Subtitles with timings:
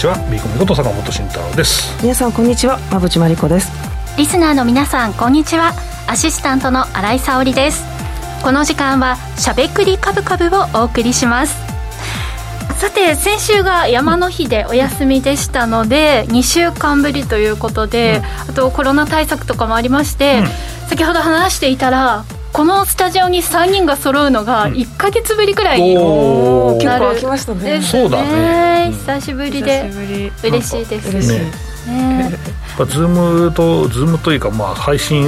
[0.00, 1.94] ちはビーコミこと坂本慎太郎です。
[2.00, 3.70] 皆さんこんにちは馬淵真理子です。
[4.16, 5.74] リスナーの皆さんこんにちは。
[6.06, 7.84] アシスタントの新井沙織です。
[8.42, 11.54] この時間はしゃべくりカブカブをお送りします。
[12.78, 27.80] さて先週が山の日でお休みでしたので2週間ぶりということで、うん、あとコロナ対策とかもありまして、うん、先ほど話していたらこのスタジオに3人が揃うのが1か月ぶりくらいになる、うん、結構空きましたね。
[27.80, 29.90] そうだね、久しぶりで
[30.42, 31.32] 嬉しいです。
[31.32, 32.30] ねね。
[32.86, 35.24] Zoom と Zoom というかまあ配信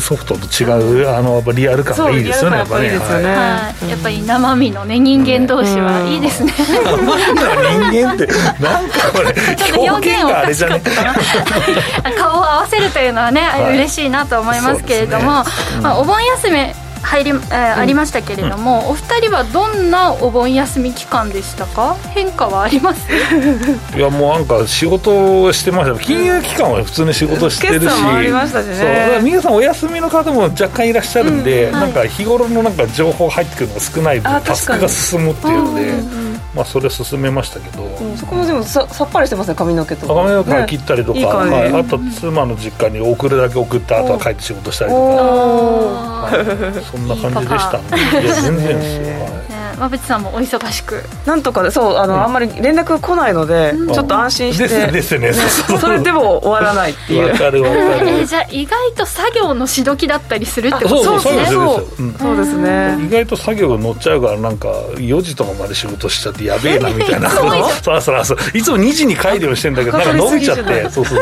[0.00, 0.66] ソフトと違
[1.02, 2.88] うあのリアル感がいいですよねやっぱね。
[2.98, 6.52] はい、やっぱり生身のね人間同士はいいですね。
[6.52, 8.26] 人間って
[8.62, 10.82] なんかこれ表現があれじゃね
[12.16, 21.96] 顔を合わせるというのはね、はい、嬉しいなと思いますけれども、ねうん、まあ、お盆休み入り、えー、ありましたけれども、うん、お二人はどんなお盆休み期間でしたか？
[22.14, 23.06] 変化はあります？
[23.96, 25.98] いやもうなんか仕事してました。
[26.00, 29.10] 金融機関は普通に仕事してるし、ありましたしね。
[29.14, 29.22] そう。
[29.22, 31.74] 皆さんお休みの方も若干いらっしゃるんで、うん。
[31.74, 36.23] はい、なんか日頃のなんか情報入ってくるのが少ない分タスクが進むっていうので、うんうんうん
[36.54, 40.14] まあ、それ進めましたけど、うん、そこもでもささっぱりしてますね髪の毛とか。
[40.14, 49.43] 髪の毛切ったりとか、ね、はい、あと妻の実家に送るだけ送ってあとは帰って仕事したりとか、はい、そんな感じでしたねいや全然ですよ、はい
[49.76, 51.02] 馬渕さんもお忙しく。
[51.26, 55.32] なんとかそうあの、うん、あんまり連絡来ないので、うん、ちょっと安心してですね、ね、
[55.80, 57.32] それでも終わらないっていう。
[57.32, 61.46] わかるわかる、えー、じゃあ意外と作業のしどきだったりするってことですね。
[61.46, 62.56] そうそうです。
[62.56, 62.96] ね。
[63.06, 67.30] 意外と作業が乗っちゃうからなんか4時とかまで仕事しちゃってやべえなみたいな。
[67.82, 70.90] そうそうそういつも2時に帰るようにしてんだけどなんか伸びちゃって。
[70.90, 71.18] そうそう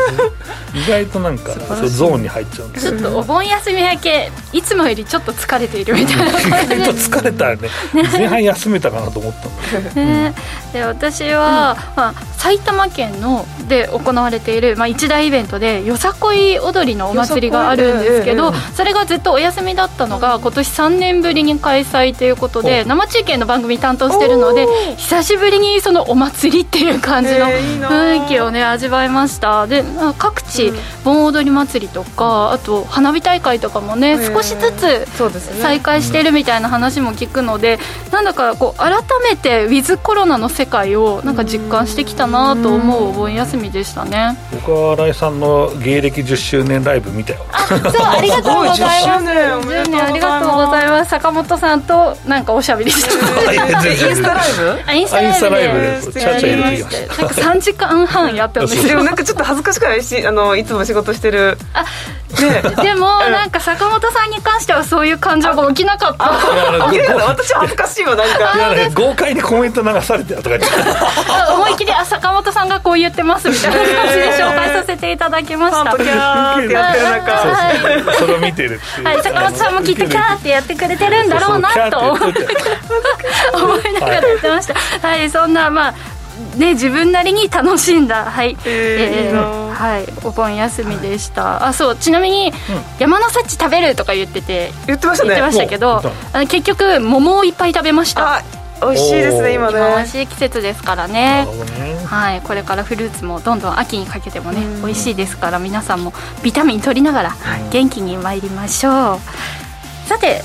[0.73, 6.75] 意外となんかそうゾーンに入っちゃうんですちょっとお盆休み明けいつもよりちょっと疲れているみたいな感じで。
[6.93, 7.69] 疲れたよね。
[8.11, 10.33] 前半休めたかなと思ったん
[10.73, 24.67] で私は、まあ、埼玉県ので行われている、まあ、一大イベントでよさこい踊りのお祭りがあるんですけど、それがずっとお休みだったのが今年3年ぶりに開催ということで生中継の番組担当してるので
[24.97, 29.67] 久しぶりにそのお祭りっていう感じの雰囲気をね味わいました。
[29.67, 29.83] で
[30.17, 35.07] 各地盆踊り祭りとかあと花火大会とかもね少しずつ
[35.61, 37.79] 再開してるみたいな話も聞くので
[38.11, 38.91] なんだかこう改
[39.29, 44.37] めてウィズコロナの世界をなんか実感してきたなと思うお盆休みでしたね。
[44.51, 47.45] 僕は新井さんの芸歴10周年ライブ見たよ。
[47.51, 49.25] あそうありがとうございます。
[49.25, 51.09] 10年ありがとうございます。
[51.11, 54.93] 坂本さんとなんかおしゃべりして インスタライブ？
[54.93, 57.21] インスタライブでチャチャ入れてきました。
[57.23, 59.03] なんか3時間半やったんですよ。
[59.03, 61.57] なんかちょっと恥ずかしくないしあのいつも仕事してる。
[61.73, 61.85] あ
[62.41, 66.23] ね、でもなんか坂本さんに関してはそういう感情が起きなかった。
[67.27, 70.67] 私恥ずかしいわなんか豪快にコメント流されてとか言って。
[71.53, 75.91] 思い切りあ坂本さんがこう言ってますみたいな感じで紹介させていただきました。
[75.97, 77.73] キャーってやってる中、は
[78.13, 84.73] い、それを見てるはい、坂本さんもきっとキャーってやってくれてるんだろうなと思いながらやってました。
[85.07, 85.93] はいそんなまあ
[86.57, 88.57] ね、自分なりに楽しんだ、はい。
[88.65, 91.95] えー、はい、お盆休みでした、あそう。
[91.95, 92.53] ちなみに、
[92.99, 95.29] 山の幸食べるとか言ってて言ってましたね。
[95.29, 96.03] 言ってましたけど
[96.33, 98.43] あ結局桃をいっぱい食べました。
[98.81, 99.73] 美味しいですね今ね。
[99.73, 107.35] 美味しい季節ですからね、ね、はい、これからフルーツもどんどん秋にかけてもね美味しいですから皆さんもビタミン取りながら
[107.71, 110.41] 元気に参りましょう、はい、さて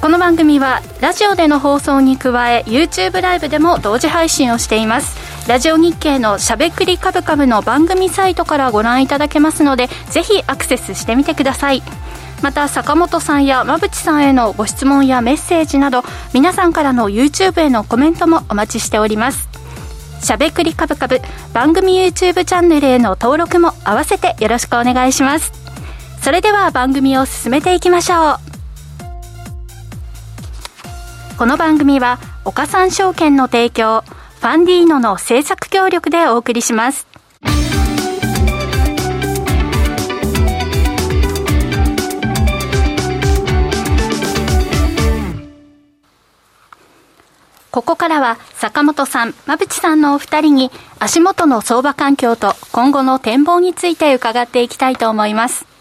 [0.00, 11.82] この番組はラジオでの放送に加え YouTube ライブでも同時配信をしていますラジオ日経のしゃべくりカブカブの番組サイトからご覧いただけますのでぜひアクセスしてみてください。
[12.42, 16.02] また坂本さんや馬淵さんへのご質問やメッセージなど
[16.34, 19.48] 皆さんからの YouTube へのコメントもお待ちしております。
[20.20, 21.20] しゃべくりカブカブ
[21.52, 25.52] 番組 YouTube チャンネルへの登録も合わせてよろしくお願いします。
[26.20, 28.38] それでは番組を進めていきましょう。
[31.38, 34.02] この番組は岡三証券の提供。
[34.46, 37.08] ファンディーノの制作協力でお送りします
[47.72, 50.70] ここからは坂本さん、馬淵さんのお二人に
[51.00, 55.75] 足元の相場環境と今後の展望について伺っていきたいと思います。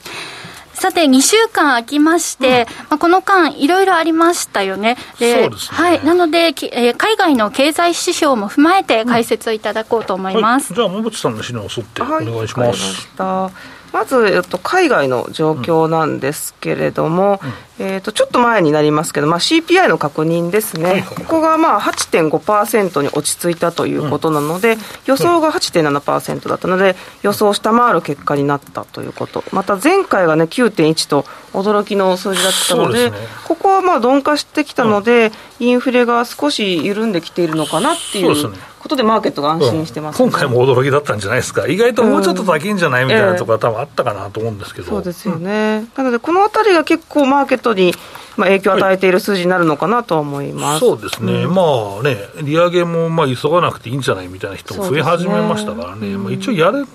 [0.76, 4.98] さて、2週間空きまして、うん、まあ、この間、いろいろありましたよね。
[5.20, 6.06] でそうです、ね、はい。
[6.06, 10.74] なので、えー、海外の経済指標も踏まえて解説をいただこうと思います。
[10.74, 13.08] うんはい、じゃあ、馬渕さんの指導を沿ってお願いします。
[13.18, 17.40] はい、ままず、えっと、海外の状況なんですけれども、
[17.80, 31.22] うん、えー、とちょっと前になりますけど、まあ、CPI の確認ですね、はいはい、ここがまあ8.5%に落ち着いたということなので、うん、予想が8.7%だったので、予想を下回る結果になったということ、また前回がね、9.1と
[31.54, 35.32] 驚きの数字だったので、でね、ここはまあ鈍化してきたので、
[35.62, 38.54] うん、インフレが少し緩んできているのかなっていう。
[38.86, 40.26] ことでマーケットが安心してます、ね。
[40.26, 47.96] うん、今回も驚きだったんじゃないですか、意外ともうちょっと高いんじゃないみたいなところは多分あったかなと思うんですけど、そうですよね、なので、このあたりが結構マーケットに
[48.38, 51.64] まあ影響を与えている数字になるのかなとは思います、はい、そうですね、うん、ま
[52.02, 56.18] あね、利上げもまあ急がなくていいんじゃないみたいな人も増え始めましたからね、ね。
[56.18, 56.86] まあ、一応やる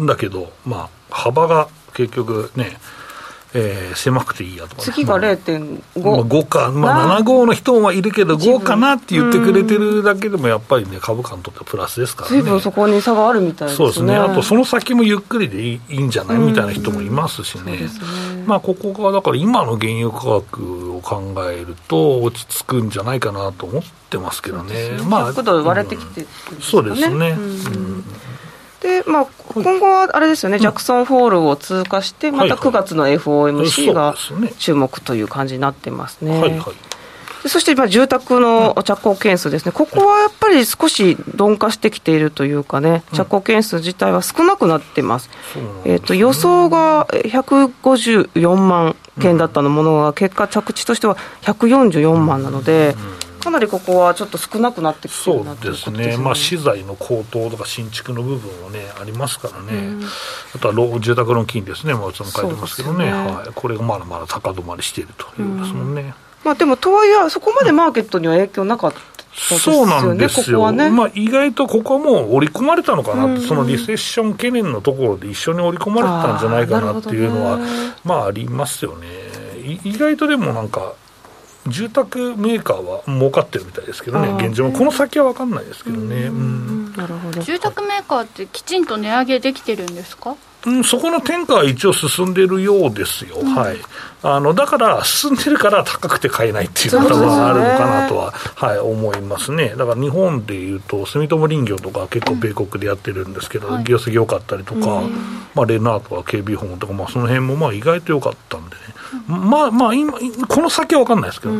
[0.00, 2.78] んだけど、まあ、幅が結局ね、
[3.56, 12.42] えー、狭くていいやとか、ね、次が0.5、まあ、5か、まあ、7号の人はいるけど、5かなって言ってくれてるだけでも、やっぱりね、株価にとってはプラスですからね。
[12.42, 13.76] 随分そこに差があるみたいですね。
[13.76, 14.16] そうですね。
[14.16, 16.38] あと、その先もゆっくりでいいいいんじゃない？
[16.38, 17.72] みたいな人もいますしね。
[17.76, 17.88] ね。
[18.46, 24.90] まあ、ここが、だから今の原油価格を考えると、落ち着くんじゃないかなと思ってますけどね。
[24.90, 25.04] ね。
[25.08, 26.26] まあ、度割れてきて、ね。
[26.52, 27.36] うん、そうですね。
[27.38, 28.03] うん
[28.84, 34.14] で、まあ、今後はあれですよね、ジャクソンホールを通過して、また9月の FOMC が
[34.58, 36.38] 注目という感じになってますね。
[36.38, 37.48] はいはい。
[37.48, 45.30] そして今、住宅の着工件数ですね、ここはやっぱり少し鈍化してきているというかね、着工件数自体は少なくなってます、
[45.86, 52.96] えー、と予想が154万件だったのものが、結果、着地としては144万なので、
[53.44, 60.04] かなりここはちょっと少なくなってきてるなそうですね、まあ、資材の高騰とか新築の部分はね、ありますからね、うん、
[60.54, 63.12] あとは住宅の金ですね、まあ、いつも書いてますけどね、ね。
[63.12, 66.00] はい、これがまだまだ高止まりしているというですもんね。
[66.00, 66.14] うん、
[66.44, 77.66] まあ、でもとはいえ、そこまでマーケットには影響なかったそうなんですよ、ここね、まあ、意外とここはもう織り込まれたのかなって、うん、そのリセッション懸念のところで一緒に織り込まれてたんじゃないかなっていうのは、ね、
[78.04, 79.06] まあありますよね。
[79.82, 80.92] 意外とでもなんか
[81.66, 86.30] 住宅メーカーは儲かってるみたいですけどね、現状この先は分かんないですけどね、
[86.96, 87.42] なるほど。
[87.42, 90.36] 住宅メーカーってきちんと値上げできてるんですか？
[90.66, 93.76] うん、そこの転嫁は一応進んでるようですよ、うん、はい、
[94.22, 105.02] あのだから進んでるから高くて買えないっていうことがあるのかなとは、ね、はい、思いますね、だから日本でいうと、住友林業とか結構米国でやってるんですけど、うん、業績良かったりとか、
[105.54, 108.82] まあ、レナーとか警備本とか、まあ、その辺もまあ意外と良かったんでね、
[109.26, 111.54] まあまあ今、この先は分かんないですけど、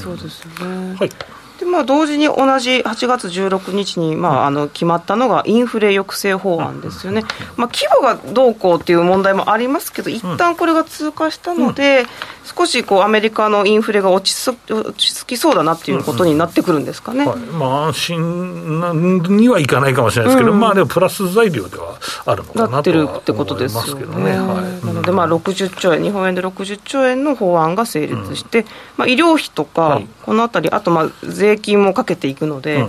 [0.00, 0.96] そうですよね。
[0.98, 1.10] はい
[1.58, 7.22] でまあ、同時に同じ8月16日に、まあ、あの決まったのがインフレ抑制法案ですよね、
[7.56, 12.04] まあ、規模がどうこうっていう問題もありますけど、一旦これが通過したので、
[12.56, 24.32] 少しこうアメリカのインフレが落ち落ち着きそうだなっていうことになってくるんですかね、はい、まあ、安心にはいかないかもしれないですけど、うん、まあ、でもプラス材料ではあるのかなとは思いますけどね。
[24.32, 28.66] ねはい、なので、まあ、60兆円、日本円で60兆円の法案が成立して、うん、
[28.96, 32.88] まあ、医療費とか、はい、このあたり、あとまあ税金もかけていくので、うんうんう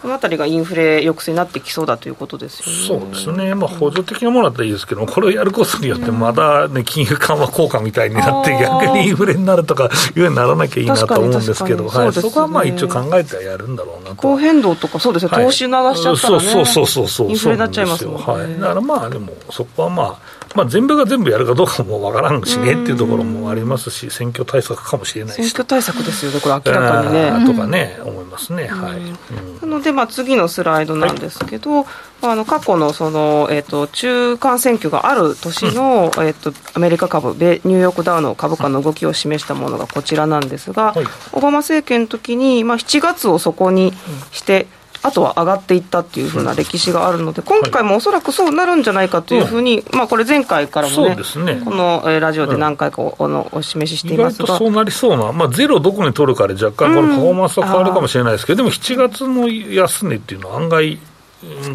[0.00, 3.02] このあたりがインフレ抑制になってきそうだということですよね。
[3.02, 14.16] そうですね、まあ、補助的なものだったらいいですけど、これをやることによって、また、ね、金融緩和効果みたいになって、逆にインフレになるとかいうようにならなきゃいいなと思うんですけど、はい、そこはまあ一応考えてはやるんだろうなと。
[14.16, 18.22] 高変動とか、そうですね、投資流しちゃったら、ね、そうそうそうそう、インフレになっちゃいますもんね。
[18.22, 25.36] はい、だからまあ、でも、そこはまあ、まあ、全部が全部やるかどうかもわからんしねっていうところもありますし、選挙対策かもしれないし。
[25.36, 27.46] 選挙対策ですよね、これ明らかにね。
[27.46, 28.66] とかね、思いますね。
[28.66, 29.66] はい。
[29.66, 31.86] なので、まあ、次のスライドなんですけど、
[32.20, 43.92] あの過去のその、えーと、中間選挙がある年の、うん、えーと、アメリカ株、ニューヨークダウの株価の動きを示したものがこちらなんですが、はい、オバマ政権の時に、まあ、7月をそこに
[44.32, 44.66] して、
[45.02, 51.62] あとは上がっていったっていうふうな歴史があるので、今回もおそらくそうなるんじゃないかというふうに、まあ、これ、前回からもね、ね。
[51.64, 60.98] このラジオで何回かお,、のお示ししていますが、そうなりそうな、まあ、ゼロどこに取るかで若干、このパフォーマンスは変わるかもしれないですけど、でも7月の安値っていうのは案外、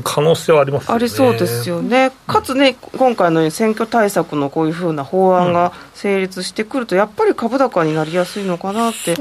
[0.03, 9.15] 可能性はあります、ね、ありそうですよね、かつね、今回のように選挙対策のこういうふうな法案が成立してくると、やっぱり株高になりやすいのかなって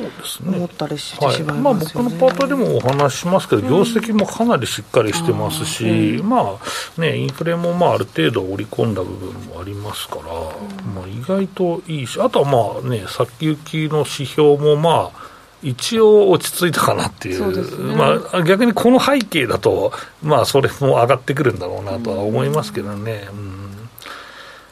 [0.44, 1.52] 思ったりしてしまいます、ね。
[1.52, 15.31] はい、まあ、僕のパートでもお話しますけど、業績もかなりしっかりしてますし、うん、まあね、インフレもまあある程度織り込んだ部分もありますから、うん、まあ、意外といいし、あとはまあね、先行きの指標もまあ、
[15.62, 19.92] 一応落ち着いたかなっていう、ね、まあ、逆にこの背景だと、
[20.22, 23.28] まあ、それも上がってくるんだろうなとは思いますけどね。
[23.32, 23.88] うん。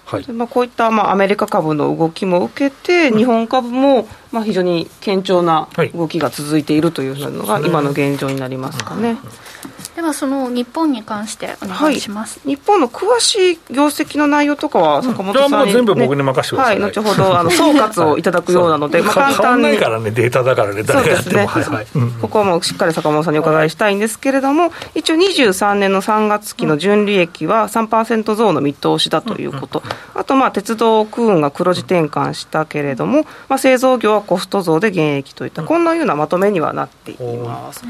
[0.05, 0.33] はい。
[0.33, 9.17] まあ、こういったまあアメリカ株の動きも受けて、日本株もまあ、非常に堅調な動きが続いているというのが今の現状になりますかね。
[10.00, 19.64] ではその日本に関してお願いします、はい、日本の詳しい業績の内容とかは坂本さんに、ね、全部僕に任せてください、はい、後ほどあの 総括をいただくようなので、まあ、簡単に。
[19.64, 21.47] ないからねデータだからね誰がやっても、ね。
[21.47, 21.87] はいはい、
[22.23, 29.83] ここはもうしっかり坂本さんにお伺いしたいんですけれども一応23年の3月期の純利益は3%増の見通しだということ、
[30.14, 37.85] あとまあ鉄道空運が黒字転換したけれども、まあ、製造業はコスト増で減益といった、こんなようなまとめにはなっています。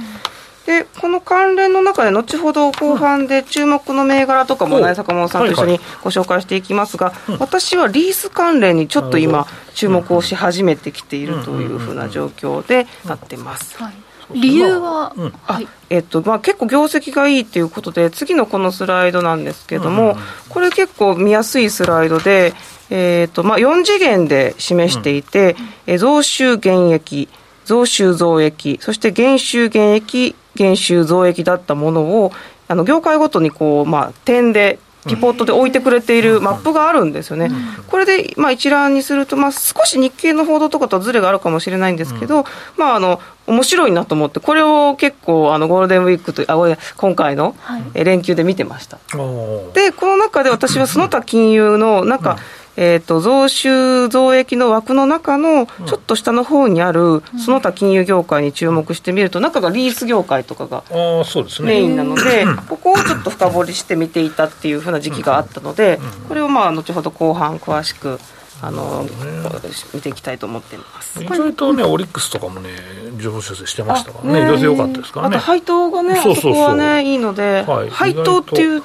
[0.67, 13.79] でこの関連の中で後ほど後半で注目の銘柄とかも成坂本さんと一緒にご紹介していきますが、私はリース関連にちょっと今注目をし始めてきているというふうな状況でなってます。
[14.33, 15.13] 理由は、
[15.49, 20.17] あえっとまあ、結構業績がいいということで次のこのスライドなんですけども、
[20.49, 22.55] これ結構見やすいスライドで、
[22.91, 27.29] えーとまあ、4次元で示していて、うん、増収減益
[27.71, 32.33] 増収増益そして減収減益減収増益だったものを
[32.67, 37.51] あの業界ごとにこう、まあ、点でリポートで置いてくれているマップがあるんですよね、
[37.89, 42.45] これで、まあ、一覧にすると、まあ、少し日経の報道とかとずれがあるかもしれないんですけど、
[42.77, 47.57] まあ、あの面白いなと思って、これを結構、あのゴールデンウィークとあ今回の
[47.95, 48.99] 連休で見てました。
[49.75, 52.37] で、この中で私はその他金融の、なんか、
[52.77, 60.85] えーと、増収増益の枠の中のちょっと下の方にあるその他金融業界に注目してみると中がリース業界とかが
[61.63, 65.99] メインなのでここをちょっと深掘りして見ていたっていうふうな時期があったので
[66.29, 68.19] これをまあ後ほど後半詳しく
[68.63, 69.07] あの、
[69.95, 71.23] 見ていきたいと思っています。
[71.23, 72.71] 意外とね、オリックスとかもね、
[73.17, 75.37] 上昇してましたからね、意外と良かったですからね。
[75.37, 78.83] あと配当がね、そこはね、いいので、配当っていう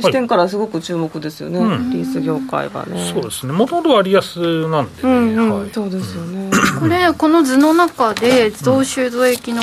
[0.00, 3.12] 視点からすごく注目ですよね、はい、リース業界はね。
[3.12, 6.50] そうですね、もともと割安なんでね、うんうんはい、そうですよね。
[6.80, 9.62] これ、この図の中で、増収増益の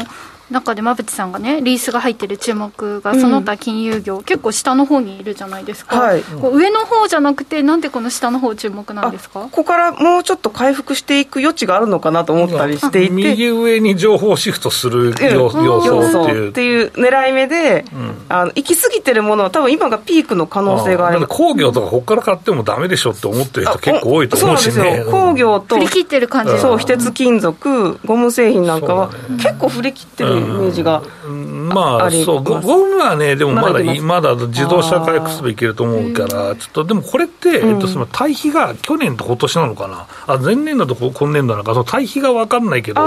[0.49, 9.41] 中で馬淵さんがねリースが入ってる注目がその他金融業、うん、結構下の方にいるじゃないですか、はい、こう上の方じゃなくてなんでこの下の方注目なんですか？
[9.41, 13.13] ここからもうちょっと回復していく余地があるのかなと思ったりしていて。
[13.13, 16.49] 右上に情報シフトする要素っていう。
[16.49, 21.27] っていう狙い目で、うん、あの行き過ぎてるものは多分今がピークの可能性がある。
[21.27, 25.05] 工業とかここから買ってもダメでしょって思ってる人結構多いと思うしね。
[25.09, 26.57] 工業と振り切ってる感じ。
[26.59, 43.01] そう非鉄金属ゴム製品なんかは、結構振り切ってるイメージが、まあ、そう、ゴムはね、でもまだ、まだ自動車回復すべきると思うから、ちょっと、でもこれって、えっと、その対比が去年と今年なのかな、あ前年度と今年度なのか、その対比が分かんないけど、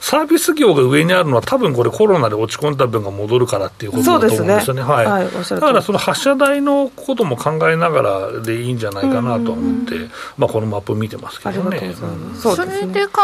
[0.00, 4.82] サービス業が上にあるのは、多分これ、コロナで落ち込んだ分が戻るからっていうことだと思うんですよね。
[4.82, 9.94] はい、だから、その発射台のことも考えながらでいいんじゃないかなと思って、
[10.36, 11.94] まあ、このマップ見てますけどね。
[12.38, 13.22] それで考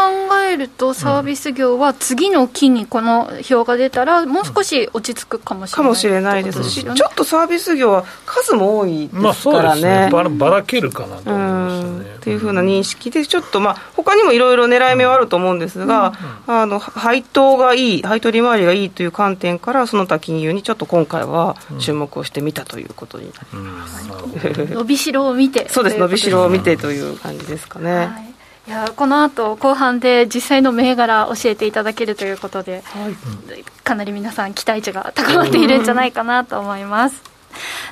[0.49, 10.09] えると、サービス業は次の期にこの表が出たら、もう少し落ち着くかもしれないかもしれないですし、ちょっとサービス業は数も多いですからね、まあ、ね。
[10.11, 12.15] ばらばらけるかなと思いますね。
[12.15, 16.13] っていうふうな認識で、ちょっとまあ他にもいろいろ狙い目はあると思うんですが、
[16.47, 24.09] うんうん、あの配当がいい、配当利回りがいいという観点から、その他金融にちょっと今回は注目をしてみたということになります。
[24.09, 25.69] うん、 伸びしろを見て。
[25.69, 27.91] そうです、伸びしろを見てという感じですかね。
[27.91, 28.34] はい
[28.67, 37.21] いやこの後後半で実際の銘柄教えていただけるということで、はい、かなり皆さん期待値が高まっているんじゃないかなと思います。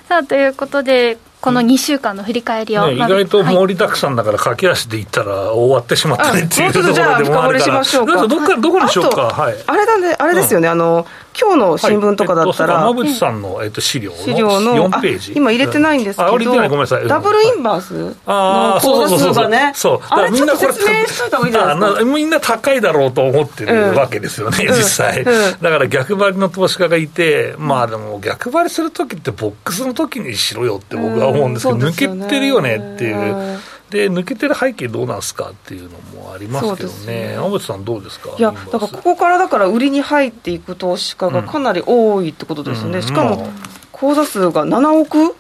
[0.08, 7.84] さあということでこの2週間の振り返りを、ね、意外と盛りだくさんだから駆け足でいったら終わってしまったねっていうところでもあるから。
[7.84, 9.30] どこどこにしようか。
[9.30, 11.06] はい、あれだねあれですよね、うん、あの
[11.40, 12.92] 今日の新聞とかだったら、はい。
[12.92, 15.34] えっと、山口さんの、えっと、資料の資料の4ページ。
[15.36, 17.08] 今入れてないんですけど、ごめんなさい。
[17.08, 17.94] ダブルインバース？
[18.26, 19.72] の口座数がね。
[19.76, 22.04] そうあれちょっと説明しといた方がいいじゃないですか。
[22.06, 33.60] みんな高いだろうと思ってるわけですよね、うん、実際、うん、だから逆張りの投資家がいてまあでも逆張りするときってボックスのときにしろよって僕は思うんですけど、抜けてるよねっていう。
[33.94, 38.32] で抜けてる背景どうなんですかっていうのもありますけどね、青渕さん、どうですか？
[38.38, 43.48] いや、だからここからだから売りに入っていく投資家がかなり多いってことですよね、うん、しかも
[43.92, 45.36] 口座数が7億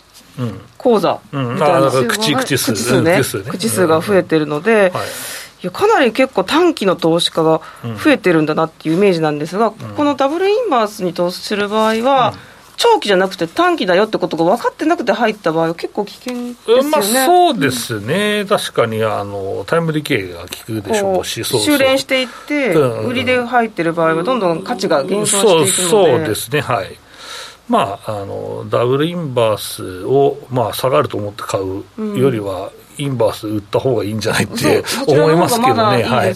[0.77, 1.19] 口座。
[1.31, 2.75] みたいな、うん、口口数。
[2.75, 5.07] 数ね、口数が増えてるので、はい。
[5.63, 7.62] いやかなり結構短期の投資家が
[8.03, 26.98] 増えてるんだなっていうイメージなんですが、うん、このダブルインバースに投資する場合は、うん長期じゃなくて短期だよってことが分かってなくて入った場合は結構危険ですよね、まあ、そうですね、確かにあのタイムリケーが効くでしょうし、修練していって、うん、売りで入ってる場合は、どんどん価値が減少していくので、そうですね、はい。
[27.70, 36.03] まあ、あのダブルインバースを、まあ、下がると思って買うよりは、インバース売った方がいいんじゃないって思いますけどね。
[36.03, 36.36] はい。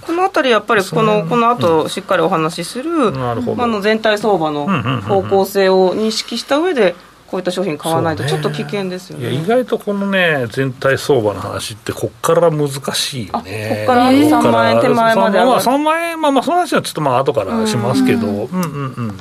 [0.00, 4.66] このあたりやっぱりこのこの後しっかりお話しする、あの全体相場の
[5.02, 6.94] 方向性を認識した上で。
[7.26, 13.84] こういった商品買わないとちょっと危険ですよね、ね、意外とこのね全体相場の話ってこっから難しいよね。
[13.84, 18.28] こっから3万円手前までまあ3万円まあまあその話はちょっとまあ後からしますけど。
[18.28, 19.18] うんうんうん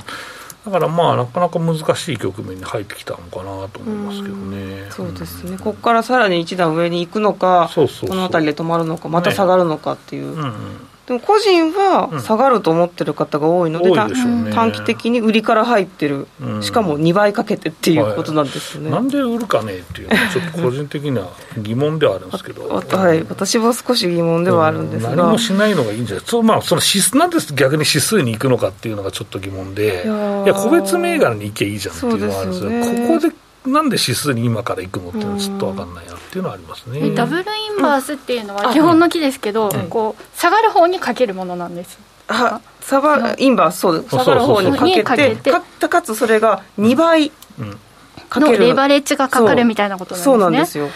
[0.65, 4.87] だからまあなかなか難しい局面に入ってきたのかなと思いますけどね。
[4.89, 5.57] そうですね。
[5.57, 10.35] ここからさらに一段上に行くのか、そうそうこの辺りで止まるのか、また下がるのかっていう。
[10.35, 10.51] ねうんうん
[11.07, 22.67] でも個人は下がると思ってる方が多いので、うんね、短期的に売りから入ってる、うん、しかも2倍かけてっていうことなんですよね、はい、なんで売るかねっていうのはちょっと個人的には疑問ではあるんですけど。
[22.73, 23.23] はい。
[23.29, 26.25] 私も少し疑問ではあるんですが、うん、何もしないのがいいんじゃない。
[26.25, 30.05] そまあその指なんで逆に指数に行くのかっていうのがちょっと疑問で。
[30.05, 33.33] いや個別銘柄に行けばいいじゃんっていうのはあるんですよ、ね、ここで
[33.67, 47.31] なんで指数に今から行くのってのはちょっと分かんないなっていうのはありますね、ダブルインバースっていうのは基本の木ですけど、こう下がる方にかけるものなんですあ下がインバースそう下がる方にかけてかかつそれが2倍
[48.29, 50.33] かけるのレバレッジがかかるみたいなことなんですね。
[50.33, 50.89] そうなんですよ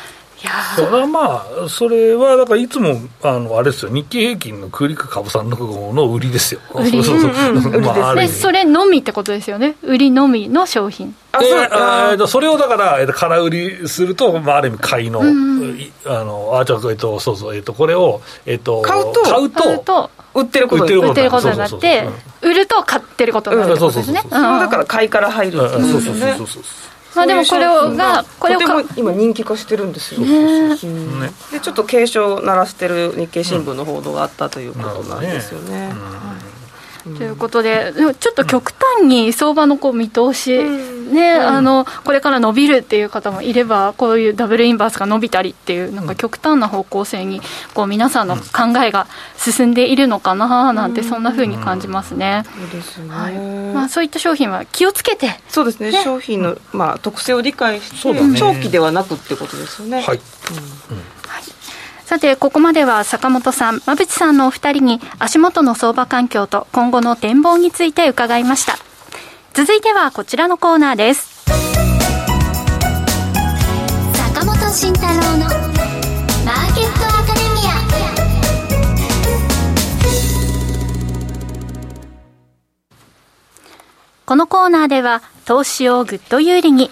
[0.76, 7.04] それはまあ、それはだからいつも、あのあれですよ、日経平均のクリック株三六五の売りですよ、売り。
[7.04, 11.14] そうそうそう、まあ、でそれのみってことですよね、売りのみの商品。
[11.32, 21.02] あそあそれをだから、えっと、空売りすると、まあ、ある意味、買いの、うん、あのあちょっと、えっと、そうそう、えっと、これを、えっと、買うと、買うと売ってることに
[21.58, 22.08] なって、
[22.42, 24.22] 売ると買ってることになるってことですね。
[24.22, 26.02] それだから買いから入るってことですね。
[26.02, 26.64] そうそうそうそう
[27.16, 28.26] まあでもこれをが。
[28.40, 28.60] これを
[28.96, 30.76] 今人気化してるんですよ、ね、
[31.52, 35.92] でちょっと警鐘を鳴らしてる日経新聞の報道があったということなんですよね。
[37.18, 40.58] ということで、ちょっと極端に相場のこう見通し、
[41.10, 47.42] ね、あのこれから伸びるっていう方もいれば、こういうダブルインバースが伸びたりっていう、なんか極端な方向性に
[47.74, 52.44] こう皆さんの考えが進んでいるのかななんて、そんなふうに感じますね。
[52.46, 53.74] そうですね、はい。
[53.74, 56.04] まあ、そういった商品は気をつけて、そうですね、ね。
[56.04, 60.02] 商品の、まあ、特性を理解して、長期ではなくってことですよね。
[60.02, 60.20] はい、う
[60.94, 61.19] ん
[62.10, 68.80] さて、ここまでは坂本さん、馬淵さんのお二人に足元の相場環境と今後の展望について伺いました。
[69.54, 71.46] 続いてはこちらのコーナーです。
[74.34, 75.54] 坂本慎太郎のマー
[76.74, 77.78] ケットアカデミア。
[84.26, 86.90] このコーナーでは投資をぐっと有利に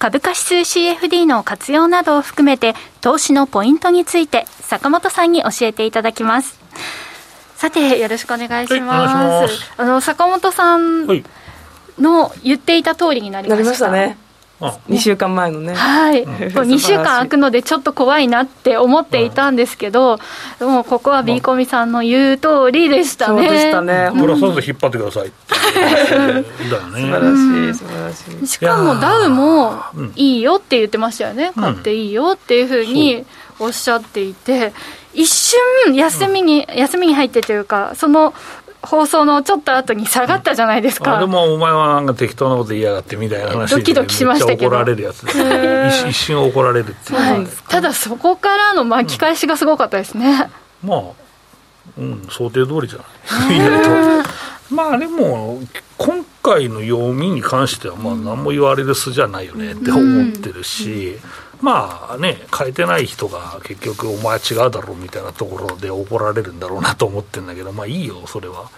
[0.00, 6.58] 株価指数 CFD の活用などを含めて投資のポイントについて坂本さんに教えていただきます。
[7.54, 11.06] さてよろしくお願いします、あの坂本さん
[11.98, 14.16] の言っていた通りになりました、ね
[14.60, 15.74] 2週間前のね。
[15.74, 20.18] はい、2週間空くのでちょっと怖いなって思っていたんですけど、
[20.58, 23.46] でもここは B コミさんの言う通りでしたね。
[23.46, 24.10] そうでしたね。
[24.14, 25.32] ブラさず引っ張ってください
[25.74, 26.52] だよね
[26.92, 28.46] 素晴らしい素晴らしい。
[28.46, 29.82] しかもダウも
[30.16, 33.24] いいよって言ってましたよね、買っていいよっていうふうに
[33.58, 34.72] おっしゃっていて
[35.12, 35.58] 一瞬
[35.94, 38.32] 休みに、休みに入ってというかその
[38.82, 44.66] 放送のちょっと後に下がったじゃないですか、でもお前はなんか適当なこと言いやがってみたいな話でドキドキしましたけど。
[44.68, 50.50] 怒られるやつ一瞬怒られるっていう、はい、ただそこからの巻き返しがすごかったですね、
[50.82, 51.00] うん、まあ
[51.98, 53.56] うん想定通りじゃない。
[53.56, 55.60] 意外とまあでも
[55.98, 68.70] 今回の読みに関してはまあ何も言われる巣じゃないよねって思ってるし、うんまあね、変えてない人が結局、お前違うだろうみたいなところで怒られるんだろうなと思ってるんだけど、まあいいよ、それは。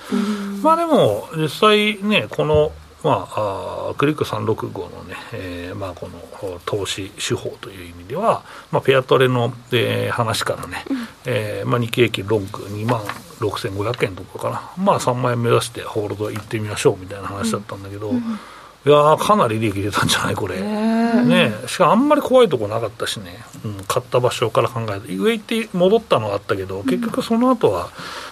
[0.63, 13.01] まあでも、実際ね、この、まあ、あクリック365のね、えーまあ、この投資手法という意味では、まあ、ペアトレの、えー、話からね、うん、えー、まあ、日経平均ロング2万
[13.41, 18.39] 6500円とかかな、まあ、3万円目指してホールド行ってみましょうみたいな話だったんだけど、うんうん
[18.85, 27.91] いやかなり利益出たんじゃないこれ、ね、しかもあんまり怖いとこなかったしね、うん、買った場所から考えて上行って戻ったのがあったけど結局その後は、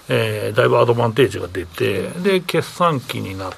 [0.08, 3.52] えー、だいぶアドバンテージが出てで決算期になっ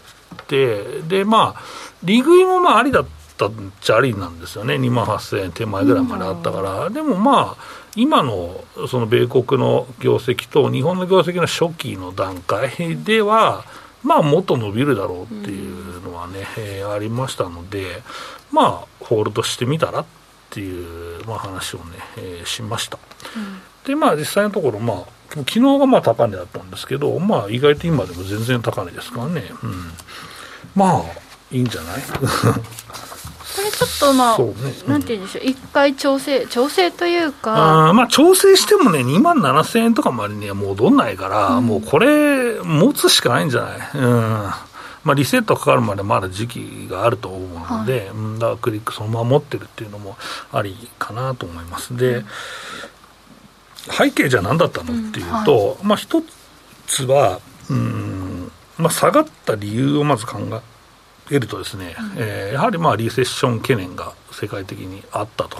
[0.47, 1.63] てでまあ
[2.03, 3.07] 利食いもまあありだっ
[3.39, 4.75] たっちゃありなんですよね。
[4.75, 13.65] 2万8000円手前ぐらいまであったから、でもまあ今のその米国の業績と日本の業績の初期の段階では
[14.03, 18.03] まあ、もっと伸びるだろうっていうのはね、うん、えー、ありましたので、
[18.51, 20.05] まあ、ホールドしてみたらっ
[20.51, 21.85] ていう、まあ、話をね、
[22.17, 22.99] えー、しました。
[23.37, 29.93] うん、で、まあ、実際のところ、まあ、昨日がまあ高値だったんですけど、まあ、意外と今でも全然高値ですからね、うん、
[30.75, 31.03] まあ、
[31.51, 32.03] いいんじゃない？
[33.65, 34.47] れちょっとまあ、ね、
[34.87, 44.51] なんて言うんでしょう、一回調整、調整というか、あまあ、調整してもね、2万7000円とかまでには戻んないから、うん、もうこれ、持つしかないんじゃない、うん。
[45.05, 50.17] まあ、リセットかかるまでまだ時期があると思うので、はい、だからクリックそのまま持ってるっていうのも
[50.53, 51.97] ありかなと思います。
[51.97, 52.25] で、うん、
[53.91, 55.69] 背景じゃ何だったのっていうと、うん。
[55.69, 56.23] はい、まあ、一
[56.87, 58.53] つは、うん。
[58.79, 60.72] まあ、下がった理由をまず考え
[61.31, 65.59] るとですね、うん、えー、やはりまあリセッション懸念が世界的にあったと。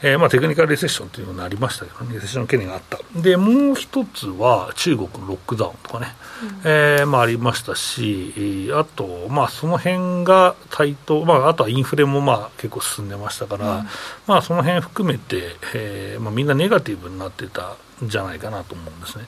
[0.00, 2.98] えーまあ、テクニカルリセッションというのになりましたけど、ね、リセッション懸念があった。
[3.20, 6.06] で、もう一つは中国のロックダウンとかね、
[6.42, 13.88] うん、えー、まあ、ありましたし、あと、まあ、その辺が対等、まあ、あとはインフレもまあ結構進んでましたから、うん、
[14.28, 19.24] まあ、その辺含めて、えーまあ、みんなネガティブになってたんじゃないかなと思うんですね。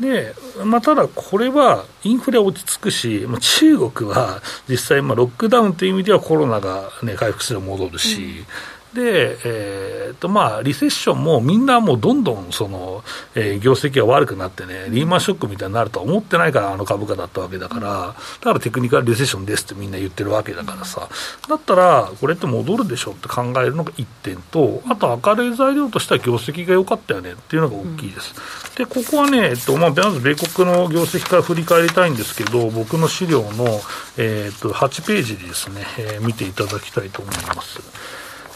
[0.00, 8.46] で、まあ、ただこれはインフレ落ち着くし、まあ、中国は実際、まあ、ロックダウンという意味ではコロナが、ね、回復すれば戻るし、うん
[8.94, 21.08] で、えーとまあ、リセッションもみんなもうどんどんその、えー、業績が悪くなってね、リーマンショックみたいになるとは思ってないから、あの株価だったわけだから、だからテクニカルリセッションですってみんな言ってるわけだからさ、
[21.48, 28.34] だったら、これって戻るでしょって考えるのが1点と、あと明るい材料としては業績が良かったよねっていうのが大きいです。
[28.76, 33.80] で、ここはね、えっとまあ、まず米国の業績から振り返りたいんですけど、僕の資料の、
[34.16, 37.80] えー、と8ページでですね、えー、見ていただきたいと思います。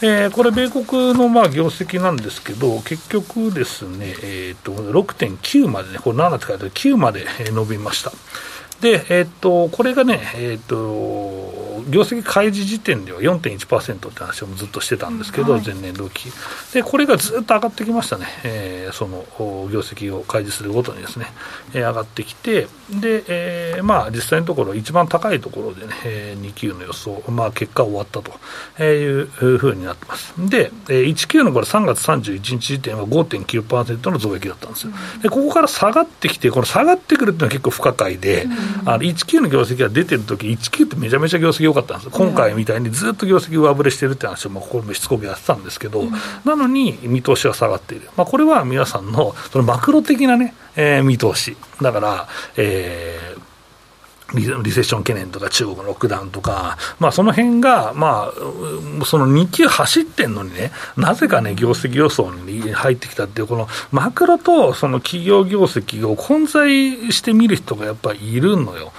[0.01, 8.11] えー、これ、米国のまあ業績なんですけど、結局ですね、えー、と6.9までね、これ7って書いてある9まで伸びました。
[8.81, 16.31] で、えっ、と、これがね、えっ、と、業績開示時点では4.1%って話をずっとしてたんですけど、はい、前年同期。
[16.73, 19.25] で、これがずっと上がってきましたね、えー、その
[19.71, 21.27] 業績を開示するごとにですね、
[21.73, 30.33] えー、上がってきて、で、えー、まあ、実際のところ、一番高いところでね、えー、2級の予想、まあ、結果終わったというふうになってます。
[30.37, 34.93] で、1級のこれ3月31日時点は5.9%の増益だったんですよ。
[35.21, 46.11] で、ここから下がってきて、この下がってくるっていうのは結構不可解で、うん、あの1級の業績が出てるとき、1級ってめちゃめちゃ業績良かったんです今回みたいにずっと業績上振れしてるって話を、まあ、ここもしつこくやってたんですけど、うん、
[46.43, 53.44] なのに見通しは下がっている、まあ、これは皆さんのそのマクロ的なね、えー、見通し、だから、えー
[54.35, 68.91] リセッション懸念とか中国のロックダウンとか、まあ、その辺が、まあ、その2級走ってんのにね、なぜかね、業績予想に入ってきたっていう、このマクロとその企業業績を混在して見る人がやっぱりいるのよ。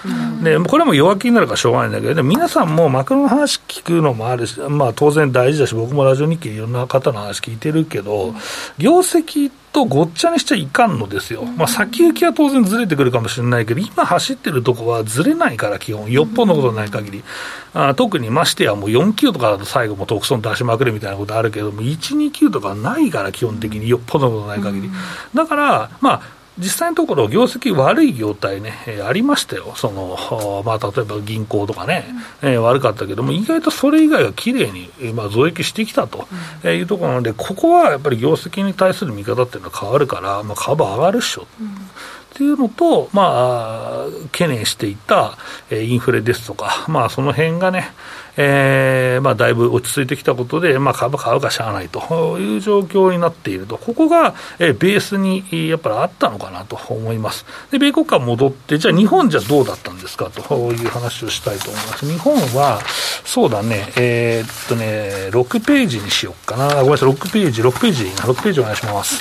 [0.43, 8.35] で、これも弱気になるからしょうがないんだけど、皆さんもマクロの話聞くのもあるし、まあ、当然大事だし、僕もラジオ日記いろんな方の話聞いてるけど、
[8.79, 17.25] 業績ってとごっちゃにしちゃいかんのですよ、まあ、先行きは当然ずれてくるかもしれないけど、今走ってるとこはずれないから、基本、よっぽどのことない限り、
[17.75, 24.91] あ特にましてや、もう4級とかだと最後も特損出しまくるみたいなことあるけども、1、2級とかないから、基本的によっぽどのことない限り。
[25.35, 32.07] だから、まあ実際のところ、業績悪い業態ね、えー、ありましたよ、そのまあ、例えば銀行とかね、
[32.43, 36.27] うん、えー、悪かったけども、意外とそれ以外はきれいに、まあ、増益してきたと
[36.65, 41.47] いうところなので、ここはやっぱり業績に対する見方っていうのは変わるから、まあ、株上がるっしょ。
[41.61, 41.67] うん。
[41.69, 45.39] っていうのと、まあ、懸念していた
[45.71, 47.93] インフレですとか、まあ、その辺がね、
[48.37, 57.47] えーまあ、だいぶ落ち着いてきたことで、まあ、株買うかしゃあないという状況になっていると、ここが、えー、ベースにやっぱりあったのかなと思います。
[57.71, 60.31] で、米国株戻って、じゃあ日本じゃどうだったんですか？
[60.31, 62.07] という話をしたいと思います。
[62.07, 62.81] 日本は、
[63.25, 66.69] そうだね、えー、っとね、6ページにしようかな。
[66.77, 69.21] ごめんなさい、6ページ、6ページ、6ページお願いします。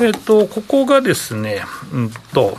[0.00, 1.62] えっ、と、ここがですね、
[1.92, 2.56] うんと、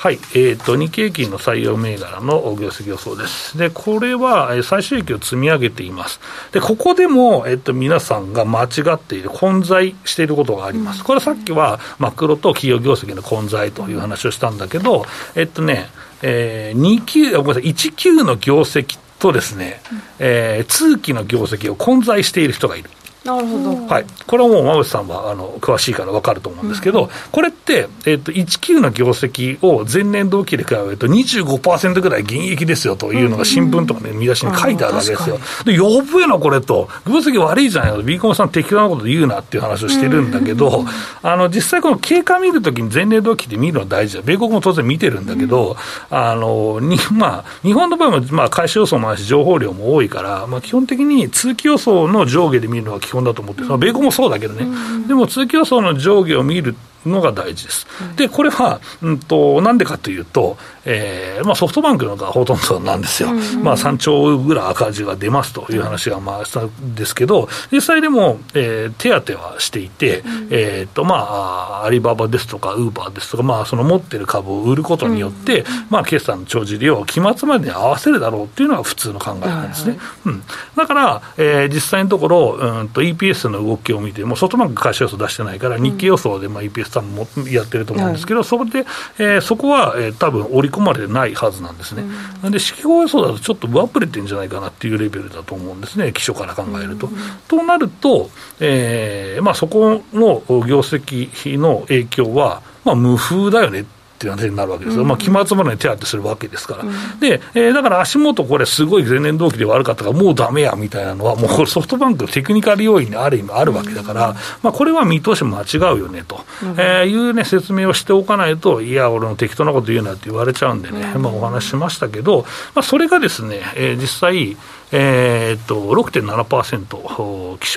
[0.00, 3.58] はい、えーと、日経平均の採用銘柄の業績予想です。
[3.58, 6.20] で、これは最終益を積み上げています。
[6.52, 11.04] で、ここでも、えっ、と、皆さんが間違っている、混在していることがあります。
[11.04, 15.90] これさっきはマクロと企業業績の混在という話をしたんだけど、えっとね、
[16.22, 19.82] えー、2級、ごめんなさい、1級の業績とですね、
[20.18, 22.88] えー、通期の業績を混在している人がいる。
[23.36, 35.38] なるほど、はい、これはもう馬渕さんはあの詳しいから分かると思うんですけど、うん、これって、えーと、1級の業績を前年同期で比べると25%ぐらい減益ですよというのが新聞とかね、見出しに書いてあるわけですよ。
[35.64, 40.84] で、呼ぶえな、これと、業績悪いじゃないの、ビーコンさん適当なこと言うなっていう話をしてるんだけど、
[41.22, 44.22] あの実際この経過見るときに前年同期で見るのは大事だ。
[44.22, 45.76] 米国も当然見てるんだけど、
[46.10, 54.66] うん、あのにまあ、日本の場合も、まあ、開始予想もあるし、情報量も多いから、まあ、基本的に通期予想の上下で見るのは基本だと思って、その米国もそうだけどね、
[55.06, 56.74] でも通期予想の上下を見る
[57.06, 57.86] のが大事です。
[58.16, 63.30] で、これは、うんと、なんでかというと、えーまあ、ソフトバンクのがほとんどなんですよ、
[63.62, 79.98] まあ、3兆ぐらい赤字が出ますという話がまあしたんですけど、実際でも、えー、手当はしていて、えーとまあ、アリババですとか、ウーバーですとか、まあ、その持ってる株を売ることによって、まあ、決算の帳尻を期末までに合わせるだろうっていうのが普通の考えなんですね。
[80.24, 80.42] うん、
[80.76, 88.84] だから、えー、実際のところ、うんと EPS の動きを見ても、ソフトバンク会社予想出してないから、日経予想でまあ EPS 多分もやってると思うんですけど、そこで、
[89.18, 92.02] えー、そこは、えー、多分織り込まれてないはずなんですね。
[92.02, 97.06] うん、で、指揮法予想だとちょっと上振れてるんじゃないかなっていうレベルだと思うんですね、基礎から考えると。
[97.06, 97.14] うん、
[97.48, 122.42] となると、えーまあ、そこの業績の影響は、まあ、無風だよねっていう話になるわけですよ、うん、まあ、期末までに手当てするわけですから、うん、でえー、だから足元、これ、すごい前年同期で悪かったから、もうだめやみたいなのは、もうソフトバンクのテクニカル要因にある意味あるわけだから、うん、まあ、これは見通し間違うよねと、うん、えー、いう、ね、説明をしておかないと、いや、俺の適当なこと言うなって言われちゃうんでね、まあ、お話ししましたけど、
[122.74, 124.56] まあ、それがですね、えー、実際、
[124.92, 127.68] えー、っと6.7%基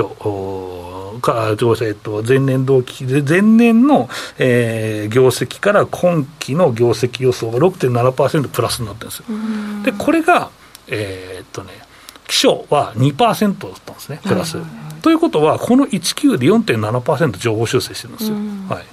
[1.17, 1.47] 礎か、
[1.86, 9.26] えっと、前年同期、前年の、えー、業績から今期の業績予想が6.7%プラスになってるんですよ。
[9.84, 10.49] で、これが、
[10.88, 11.71] えー、っとね、
[12.28, 14.58] 気象は2%だったんですね、プラス。
[15.02, 18.36] ということは、この19で4.7%情報修正してるんですよ。
[18.69, 18.86] はい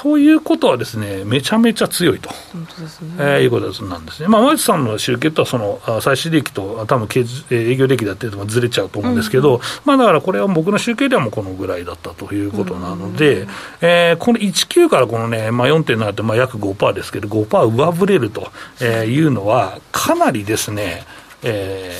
[0.00, 3.14] ということはですね、めちゃめちゃ強いと、本当ですね。
[3.18, 4.28] えー、いうことなんですね。
[4.28, 7.06] まあ、前さんの集計とはその最終利益と多分
[7.50, 13.48] 営業利益だっていうのがずれちゃうと思うんですけど、うん、まあ、だからこれは僕の集計ではもうこのぐらいだったということなので、うん、
[13.82, 18.50] えー、この19からこのね、まあ、4.7ってまあ約5%ですけど、5%上振れると
[18.82, 21.04] いうのは、かなりですね、
[21.42, 21.96] え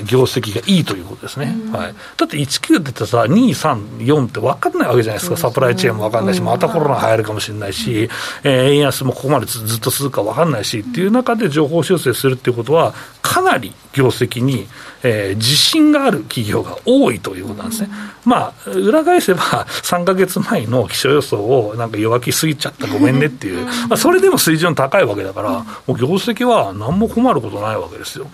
[0.00, 8.08] ー、業績がいいということですね、うん、はい、だって19って言ったらさ、2、3、4って分かんないわけじゃないですか、サプライチェーンも分かんないし、またコロナ流行るかもしれないし、
[8.42, 14.66] えー、円安もここまでずっと続くか分かんないしっていう中で情報修正するっていうことは、かなり業績に、
[15.02, 17.90] えー、自信がある企業が多いということなんですね。
[18.24, 28.26] まあ、裏返せば、3か月前の気象予想をなんか弱気すぎちゃった、ごめんねっていう、まあ、それでも水準高いわけだから、もう業績は何も困ることないわけですよ。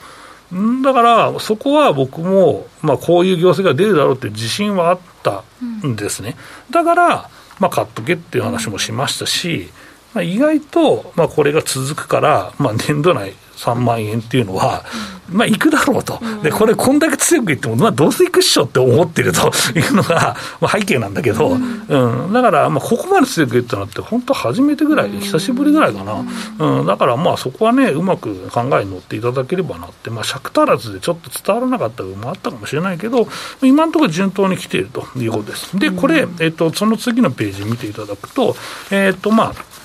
[0.82, 5.42] だから、そこは僕も、まあ、こういう業績が出るだろうって自信はあった
[5.84, 6.36] んですね。
[6.70, 9.70] だから、まあ、買っとけっていう話もしましたし、
[10.14, 14.84] まあ、意外と、まあ、これが続くから、まあ、年度内3万円っていうのは、
[15.30, 26.24] まあ、行くだろうと、でこれ、こんだけ強く言っても、まあ、どうせ行くっしょって思ってるというのが、まあ、背景なんだけど、うん、だから、まあ、ここまで強く言ったのって、本当、初めてぐらい、久しぶりぐらいかな、
[26.58, 33.26] うん、だから、まあ、そこはね、うまく考えに乗っていただければなって、まあ、尺足らずでちょっと伝わらなかった部分もあったかもしれないけど、
[33.62, 35.76] 今のところ順当に来ているということです。
[35.78, 38.54] で、これ、えっと、その次のページ見ていただくと、
[38.90, 39.76] えっと、まあ、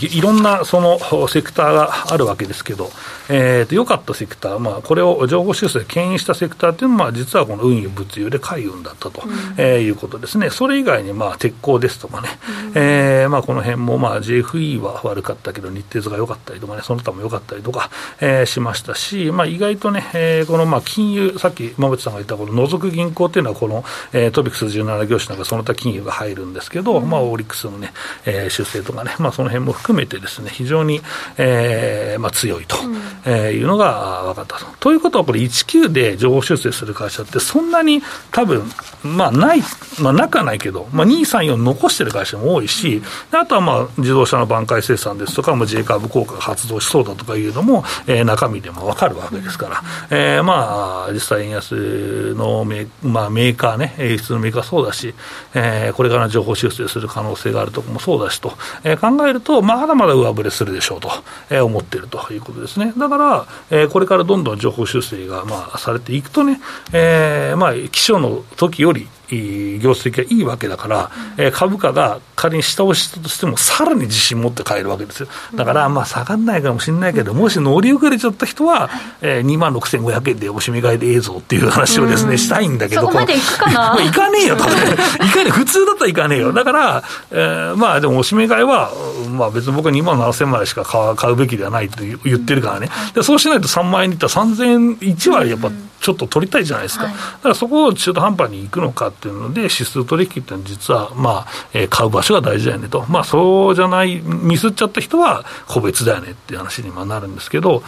[0.00, 2.90] いろんなそのセクターがあるわけですけど、
[3.28, 9.32] えー、と良かったセクター、まあ、これを情報修正で牽引したセクターというのは、実はこの運輸、物流で海運だったと、うん。
[9.58, 12.28] えー、いうことですね、それ以外にまあ鉄鋼ですとかね、
[12.66, 27.92] うん、えー、まあ、この辺もまあ JFE は悪かったけど、日鉄が良かったりとかね、その他も良かったりとか、えー、しましたし、まあ、意外とね、えー、このまあ金融、さっき馬渕さんが言ったこの除く銀行っていうのは、この、えー、トピックス17業種なんかその他金融が入るんですけど、うん、まあ、オリックスのね、
[28.24, 31.00] えー、修正とかね、まあ、その辺も含めてですね、非常に、
[31.36, 32.96] えーまあ、強いと、うん。
[33.24, 34.66] えー、いうのが分かったと。
[34.80, 38.62] ということは、これ、19で情報修正する会社って、そんなに多分
[39.02, 39.62] まあない、
[40.00, 55.14] まあ、なくはないけど、まあ、2、3、4残してる会社も多いし、あとはまあ自動車の挽回生産ですとか、J カーブ効果が発動しそうだとかいうのも、えー、中身でも分かるわけですから、えー、まあ実際、円安のメ,、まあ、メーカーね、輸出のメーカーそうだし、
[55.54, 58.52] えー、これから情報修正する可能性があるところもそうだしと、
[58.84, 61.10] えー、考えると、まだまだ上振れするでしょうと、
[61.50, 62.92] えー、思っているということですね。
[62.96, 66.60] だから、えー、これからどんどん情報修正がまあされていくとね、
[66.92, 75.28] えー、まあ気象の時より業績がいいわけだから、えー、株価が仮に下押したとしても、さらに自信持って買えるわけですよ。
[75.54, 78.88] だから、まあ、下がらないかもしれないけど、もし乗り遅れちゃった人は、
[79.20, 84.74] えー、2万6500円でおしめ買いでええぞっていう話をですね、したいんだけど、そこまでいくかない かねえよ、多分。
[84.76, 86.52] いかねえ、普通だったらいかねえよ。
[86.52, 88.90] だから、えー、まあ、でもおしめ買いは、
[89.30, 90.84] まあ、別に僕は2万7000円までしか
[91.16, 92.88] 買うべきではないと言ってるからね。
[93.14, 107.82] でそうしないと3万円にいったら3000円、1割やっぱ、ちょっと取りたいじゃないですか、はい、だからそこを中途半端に行くのかっていうので、指数取引っていうのは、実は、まあえー、買う場所が大事だよねと、まあ、そうじゃない、ミスっちゃった人は個別だよねっていう話になるんですけど、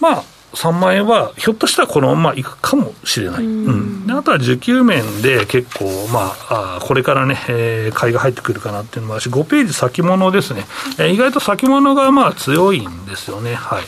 [0.00, 10.64] まあ、3万円は、ひょっとしたらこのままいくかもしれない、うん、であとは需給面で結構、まあ、あこれからね、えー、買いが入ってくるかなっていうのもあるし、5ページ先物ですね、
[10.98, 13.54] えー、意外と先物がまあ強いんですよね。
[13.54, 13.84] はい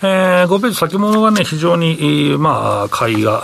[0.00, 3.42] えー、5ページ先物がね、非常に、まあ、買いが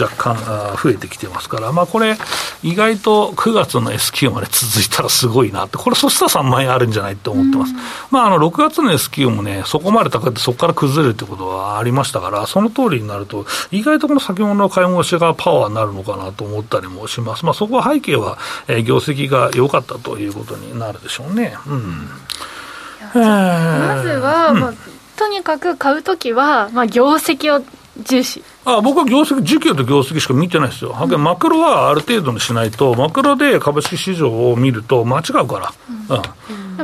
[0.00, 0.36] 若干
[0.80, 2.16] 増えてきてますから、まあ、これ、
[2.62, 7.74] 意外と9月の S q まで続いたらすごいなって、これ、そしたら3万円あるんじゃないって思ってます。
[8.12, 17.44] まあ、あの、6月の S q もね、そこまで高くて、そこから崩れるってことはありましたから、その通りになると、意外とこの先物の買い戻しがパワーになるのかなと思ったりもします。
[17.44, 18.38] まあ、そこは背景は、
[18.68, 21.56] えー、業績が良かったということになるでしょうね。
[21.66, 22.08] うん。
[23.12, 27.64] まずは、まあとにかく買う時は、まあ、業績を
[27.98, 28.42] 重視。
[28.66, 35.72] あ僕は業績、需給と業績しか見てないですよ、うん、マクロはある程度にしないと、マクロで株式市場を見ると間違うから。
[36.10, 36.22] うん、うん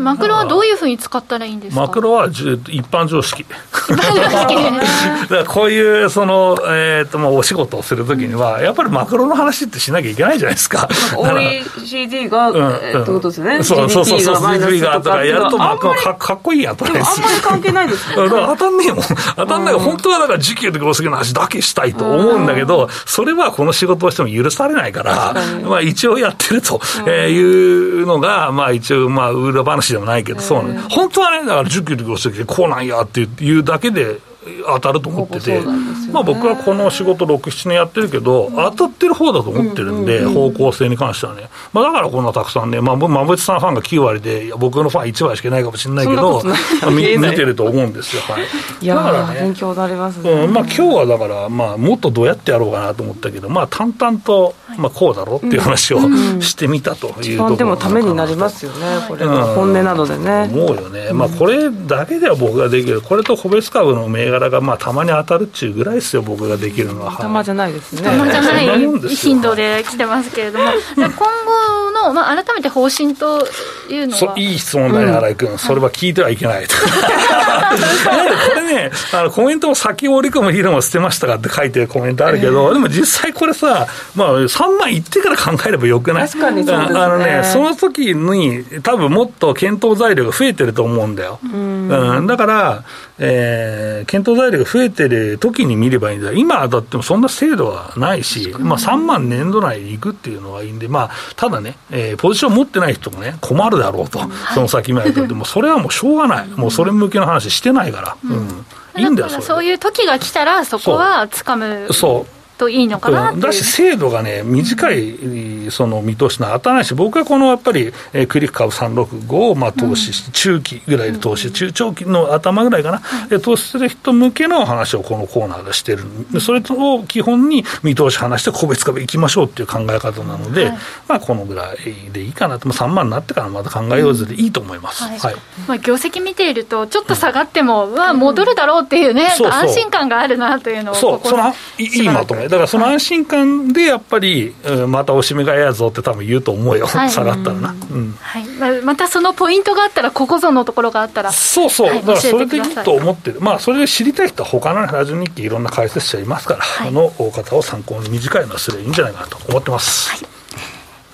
[0.00, 1.82] マクロはどういうふうに使ったらいいんですか？
[1.82, 2.40] マクロは一
[2.86, 3.44] 般常識。
[3.92, 10.88] だからこういうその、えーとまあ、お仕事をするときには、やっぱりマクロの話ってしなきゃいけないじゃないですか。
[11.16, 13.62] OECD が、うん、ってことですよね。
[13.62, 16.92] そうそうそうそう、GDP がとかやるとマクロかかっこいいやとか。
[16.92, 19.04] あんまり関係ないですだから当たんねえもん。
[19.36, 19.74] 当たんない。
[19.74, 30.78] 本当はだから時給と業績の話だけしたいと思うんだけど、それはこの仕事をしても許されないから、まあ一応やってるというのが、まあ一応、まあ裏話でもないけど、そうね。
[30.90, 34.18] 本当はね、だから10キロ業績でこうなんやっていうだけで、
[34.66, 35.66] 当たると思ってて、ね、
[36.12, 46.42] まあ、僕はこの仕事6、7年やってるけど、当たってる方だと思ってるんで、方向性に関してはね、まあ、だからこんなたくさんね、まあ、馬淵さんファンが9割で、僕のファン1割しかないかもしれないけど、
[46.90, 48.42] 見てると思うんですよ、はい、
[48.80, 50.52] いやだからね、勉強になりますね、うん。
[50.52, 56.00] まあ今日はだから、まあ、もっとどうやってやろうかなと思ったけど、まあ、淡々と、まあ、こうだろうっていう話を
[56.40, 60.50] してみたというところ、でもためになりますよね、これ、本音などでね。
[60.52, 67.12] 思うよね、まあ、これだけでは僕ができる、これと個別株の銘柄がまあたまに当たるっちゅうぐらいですよ、僕ができるのは。
[67.12, 68.02] たまじゃないですね。
[68.02, 70.64] たまじゃない頻度で来てますけれども、
[70.96, 73.46] 今後の、まあ、改めて方針と
[73.88, 74.34] いうのは。
[74.36, 76.74] いい質問だね、新井君、それは聞いてはいけないと。
[76.74, 91.38] これね、あのコメントも先折り込む議論を捨てましたかって書いてるコメントあるけど、でも実際これさ、まあ、3万いってから考えればよくない確かにそうです、ね、あのね、その時に、多分もっと検討材料が増えてると思うんだよ。
[91.44, 92.84] うん、うん、だから、
[93.24, 96.32] えー、検討材料が増えてる時に見ればいいんだ。
[96.32, 104.20] 今だってもそんな制度はないし、まあ、3万年度内に行くっていうのはいいんで、まあ、ただね、えー、ポジション持ってない人もね、困るだろうと、
[104.54, 111.88] その先まででもそれはもうしょうがない、もうそれ向けの話してないから、うん、いいんだよ、そそういう時が来たら、そこはつかむ。
[111.92, 112.42] そう。
[112.58, 134.22] といいのかなだし、制度がね、短いその見通しの当たらないし、僕はこのやっぱり、えー、クリック株365をまあ投資して、中期ぐらいで投資、中長期の頭ぐらいかな、で投資する人向けの話をこのコーナーでしてる、でそれを基本に見通し話して、個別株いきましょうっていう考え方なので、はい、まあ、このぐらいでいいかなと、3万になってからまた考えようぜ。
[134.26, 135.18] でいいと思います、はい。
[135.18, 135.34] はい、
[135.68, 141.28] まあ、業績見ていると、ちょっと下がっても、うわ、戻るだろうっていうね、安心感があるなというのをそう。
[141.28, 144.54] そのいいまとめ、だからその安心感でやっぱり、
[144.88, 148.16] またおしめ買いやぞって多分言うと思うよ、はい、 下がったらな、うん。
[148.20, 148.82] はい。
[148.82, 160.10] またそのポイントがあったら、ここぞのところがあったら、そうそう、はい、だからそれでいいと思ってる、まあ、それで知りたい人は、他のラジオ日記、いろんな解説者いますから、はい、この方を参考に短いのはすればいいんじゃないかなと思ってます。
[160.10, 160.20] はい、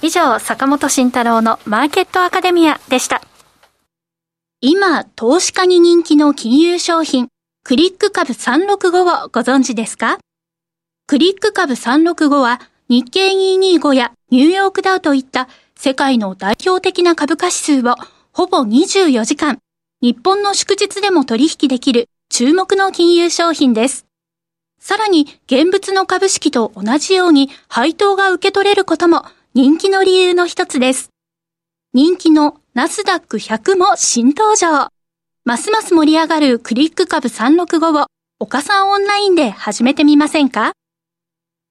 [0.03, 3.23] 以上、坂本慎太郎のマーケットアカデミアでした。
[4.61, 7.29] 今、投資家に人気の金融商品、
[7.65, 10.19] クリック株365をご存知ですか？
[11.07, 17.95] クリック株365は日経225やニューヨークダウといった世界の代表的な株価指数を
[18.31, 19.59] ほぼ24時間、
[20.03, 24.05] 日本の祝日でも取引できる注目の金融商品です。
[24.79, 31.09] さらに現物の株式と同じように配当が受け取れることも人気の理由の一つです。
[31.95, 34.89] 人気のナスダック100も新登場。
[35.47, 38.07] ますます盛り上がるクリック株365を
[38.39, 40.73] 岡さんオンラインで始めてみませんか？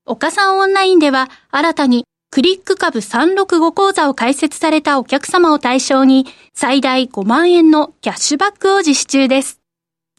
[0.08, 2.06] 岡さんオンラインでは新たに
[2.38, 9.60] クリック株365講座を開設されたお客様を対象に最大5万円のキャッシュバックを実施中です。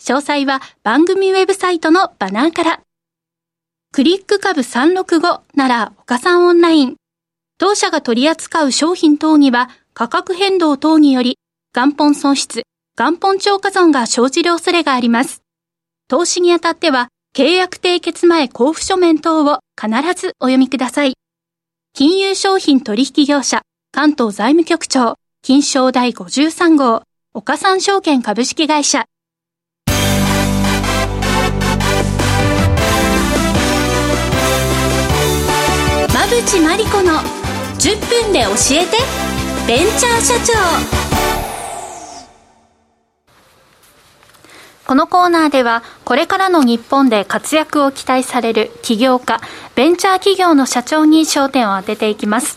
[0.00, 2.80] 詳細は番組ウェブサイトのバナーから。
[3.92, 6.96] クリック株365なら岡さんオンライン。
[7.56, 11.38] 当社が取り扱う商品等には価格変動等により
[11.72, 12.62] 元本損失、
[12.98, 15.42] 元本超過損が生じる恐れがあります。
[16.08, 21.14] 投資にあたっては契約締結前交付書面等を必ずお読みください。
[21.94, 23.62] 金融商品取引業者、
[23.92, 27.02] 関東財務局長、金賞第53号、
[27.34, 29.06] 岡三証券株式会社。
[36.10, 37.14] 馬淵真理子の
[37.78, 38.96] 10分で教えて、
[39.66, 41.07] ベンチャー社長。
[44.88, 49.38] このコーナーではこれからの日本で活躍を期待される起業家
[49.74, 52.56] ベンチャー企業の社長に焦点を当てていきます。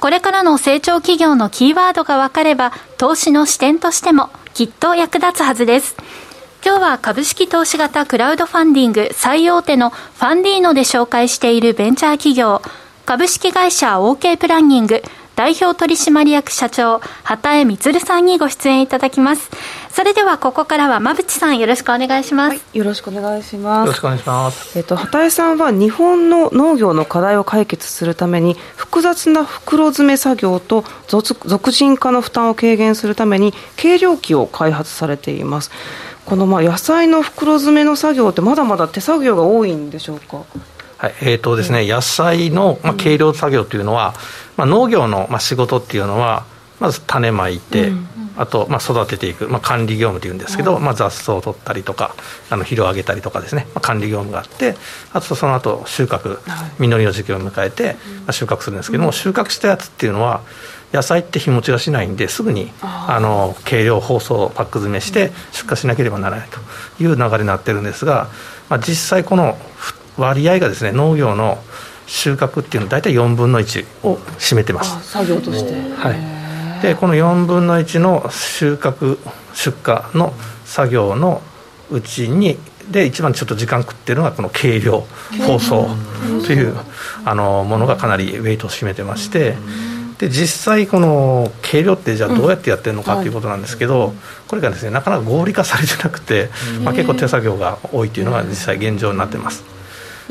[0.00, 5.94] これからの成長企業のキーワードが分かれば投資の視点としてもきっと役立つはずです。
[6.66, 12.60] 今日は株式投資型クラウドファンディング最大手のファンディーノで紹介しているベンチャー企業
[13.06, 15.00] 株式会社 OK プランニング。
[15.34, 19.50] 代表取締役社長畑江充さんにご出演いただきます。
[19.90, 23.86] それではここからは馬淵さんよろしくお願いします、はい、よろしくお願いします。
[23.86, 24.78] よろしくお願いします。
[24.78, 35.70] えっと畑江さんは日本の農業の課題を解決するために複雑な袋詰め作業と俗人化の負担を軽減するために計量器を開発されています。
[36.24, 40.44] このまあ野菜の袋詰めの作業ってまだまだ手作業が多いんでしょうか？
[41.02, 44.14] はいえーとですね、野菜の、まあ、計量作業というのは、
[44.56, 46.46] まあ、農業の、まあ、仕事っていうのは
[46.78, 52.14] まず種まいて、うん、あと、まあ、育てていく、まあ、管理業務というんですけど、まあ、雑草を取ったりとか
[52.50, 54.76] あの肥料をあげたりとかですね、まあ、管理業務があって
[55.12, 56.38] あとその後収穫
[56.78, 60.42] 実りの時期を迎えて、まあ、収穫するんですけども、収穫したやつっていうのは
[60.92, 66.60] 野菜って日持ちがしないんですぐにあの計量包装パック詰めして出荷しなければならないと
[67.02, 68.28] いう流れになってるんですが、
[68.68, 69.58] まあ、実際この
[70.16, 71.58] 割合がですね農業の
[72.06, 75.10] 収穫っていうのは大体4分の1を占めてます。
[75.10, 75.72] 作業として。
[75.94, 76.82] はい。
[76.82, 79.18] でこの4分の1の収穫
[79.54, 80.34] 出荷の
[80.64, 81.40] 作業の
[81.90, 82.58] うちに
[82.90, 85.06] で一番ちょっと時間食ってるのがこの計量
[85.46, 85.88] 包装
[86.44, 86.76] という
[87.24, 89.54] あのものがかなりウェイトを占めてまして、
[90.18, 94.12] で実際この計量ってじゃあどうやってやってるのかということなんですけど、
[94.48, 96.50] これがですねなかなか合理化されてなくて、
[96.82, 99.64] まあ、結構手作業が多いというのが実際現状になってます。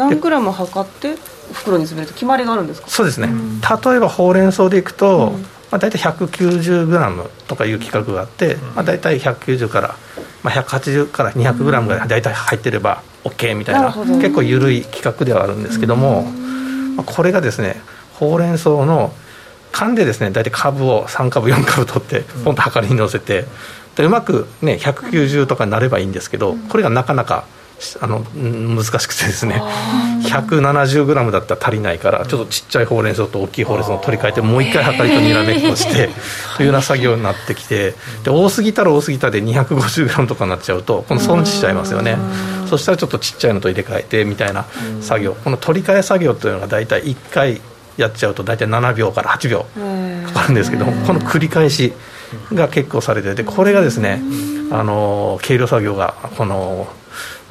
[0.09, 1.15] 何グラム測って
[1.53, 2.87] 袋に詰めると決まりがあるんですか？
[2.87, 5.33] そうですね、例えばほうれん草でいくと、
[5.71, 9.95] まあ、大体190グラムとかいう規格があって、まあ、大体190から、
[10.43, 16.23] まあ、180から200グラムぐらい大体入ってれば OK みたいな、結構緩い規格ではあるんですけども、
[16.95, 17.81] まあ、これがですね
[18.13, 19.13] ほうれん草の
[19.71, 23.45] 缶でですね大体株を3株4株取ってポンと測りに乗せて
[23.95, 27.45] でうまくね190とかになればいいんですけどこれがなかなか
[27.99, 29.61] あの難しくてですね。
[30.23, 36.09] 170g だったら足りないからちょっとちっちゃいほうれん草と大きいほうれん草を取り替えてもう一回測りとにらめっこして
[36.57, 42.17] というよう な作業になってきてで多すぎたら多すぎたで 250g とかになっちゃうとこの損しちゃいますよね。
[42.69, 44.65] そしたらちょっとちっちゃいのと入れ替えてみたいな
[45.01, 45.35] 作業。
[45.43, 47.61] この取り替え作業というのが大体1回
[47.97, 49.65] やっちゃうと大体7秒から8秒
[50.33, 51.93] かかるんですけどこの繰り返し
[52.53, 54.21] が結構されててこれがですね
[54.71, 56.87] あの計量作業がこの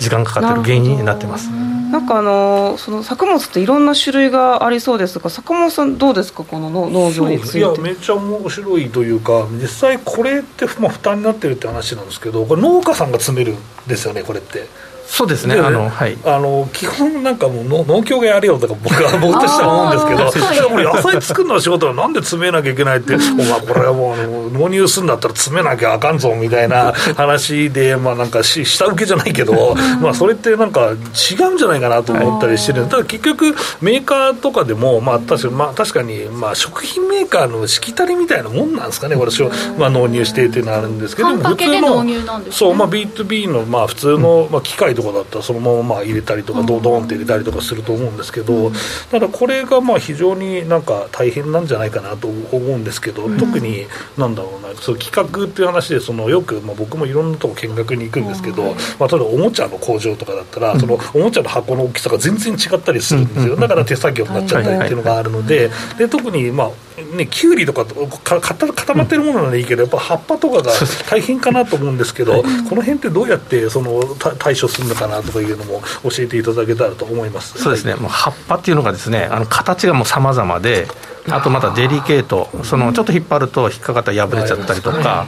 [0.01, 1.49] 時間かかってる原因になってます。
[1.51, 6.45] なんかあのその作物っていろんな種類がありそうですが坂本さんどうですか？
[6.45, 7.59] この農業について。
[7.59, 14.69] いやめっちゃ面白いというか実際これって、まあ、負担になってるって話なんですけどこれ農家さんが詰めるんですよねこれって
[15.11, 16.17] そうですね、あの、はい。
[16.25, 33.47] あの、基本なんかもう農農協がやれよとか僕は、僕としては思うんですけど、だからもう野菜作るのは仕事はなんで詰めなきゃいけないって、お前これはもう、納入するんだったら詰めなきゃあかんぞみたいな話で、まあなんかし、下請けじゃないけど、まあそれってなんか違うんじゃないかなと思ったりしてるただ結局、
[33.81, 42.05] メーカーとかでも、まあ確かに、まあ確かに、まあ食品メーカーのしきたりみたいなもんなんですかね、私は、まあ納入してっていうのはあるんですけど、普通の、
[42.53, 48.71] そう、まあ B2B の、まあ普通の、まあ機械とかだったらそのまままあ入れたりとかドドンって入れたりとかすると思うんですけど、
[49.11, 53.87] ただこれがまあ非常になんか大変なんじゃないかなと思うんですけど、特に
[54.17, 63.57] なんだろうなそう企画っていう話でそのよく、まあ、僕もいろんなとこ見学に行くんですけど、まあ、例えばおもちゃの工場とかだったら、そのおもちゃの箱の大きさが全然違ったりするんですよ。
[63.57, 66.71] だから手作業になっちゃったりっていうのがあるのでで特にまあ
[67.05, 70.73] ねきゅうりとかか固まってるものならいいけどやっぱ葉っぱとかが
[71.09, 74.03] 大変かなと思うんですけど、この辺ってどうやってその
[74.39, 77.59] 対処するのかなとかいうのも教えていただけたらと思います。
[77.59, 80.87] そうですね、もう葉っぱっていうのがですねあの形がもう様々で
[81.29, 82.49] あとまたデリケート。
[82.65, 85.27] そのちょっと引っ張ると引っかかったら破れちゃったりとか、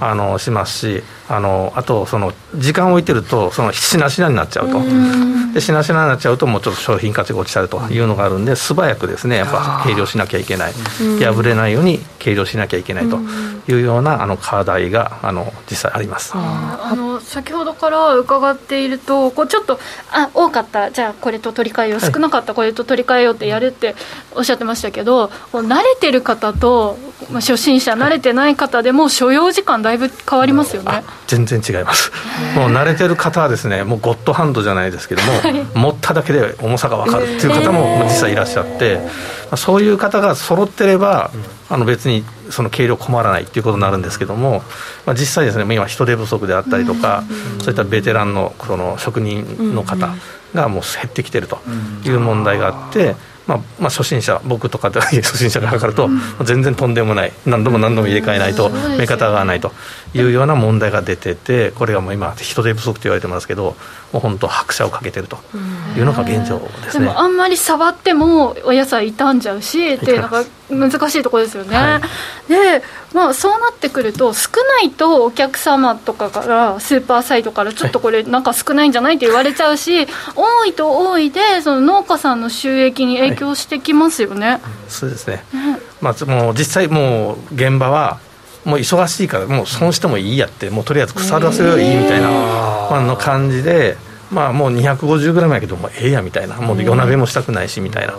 [0.00, 4.80] あのしますしあのあとその時間を置いてるとそのしなしなになっちゃうと。
[5.54, 10.72] でしなしなになっちゃうともうちょっと商品価値が落ちちゃうというのがあるんで素早くですねやっぱ計量しなきゃいけない。
[10.72, 13.18] 破れないように計量しなきゃいけないと
[13.68, 16.32] いうようなあの課題があの実際あります。
[16.34, 19.78] あの先ほどから伺っているとこうちょっと
[20.10, 20.90] あ多かった。
[20.90, 22.54] じゃあこれと取り替えよう、はい、少なかった。
[22.54, 23.94] これと取り替えようってやるって
[24.34, 26.96] おっしゃってましたけど慣れてる方と、
[27.30, 32.12] まあ、初心者慣れてない方でも所要時間だいぶ変わりますよね全然違います。
[32.54, 39.00] もう慣れてる方はですねもうゴッドハンドじゃないですけども、はい、持っただけで重さが分かるっていう方も実際いらっしゃって、
[39.56, 41.30] そういう方が揃ってれば、
[41.70, 44.62] あの別にその軽量困らないっていうことになるんですけども、
[45.06, 47.24] まあ、実際ですね今人手不足であったりとか、
[47.60, 50.14] そういったベテランのその職人の方
[50.54, 51.58] がもう減ってきてると
[52.04, 53.16] いう問題があって。
[53.46, 56.08] まあ、まあ初心者僕とかで初心者がかると、
[56.44, 59.70] 全然とんでもない何度も何度も入れ替えないと目方がないと
[60.14, 63.76] いうような問題が出ててこれがもう今人手不足と言われてますけど
[64.12, 65.38] もう本当拍車をかけてると
[65.96, 67.06] いうのが現状ですね。
[67.06, 72.00] でもあんまり触ってもお野菜傷んじゃうしっていうのが難しいところですよね、は
[72.46, 74.50] い、で、まあ、そうなってくると少
[74.80, 85.44] ないとお客様とかからスーパーサイトからちょっとこれなんか少ないんじゃないって言われちゃうし、はい、多いと多いでその農家さんの収益に影響してきますよね、はい、そうですね、
[86.00, 88.20] まあ、もう実際もう現場は
[88.64, 93.96] もう忙しいからもう損してもいいやってもうとりあえず腐らせればいいみたいな、まあの感じで
[94.30, 98.14] まあもう250グラムやけどもええやみたいなもう夜鍋もしたくないしみたいな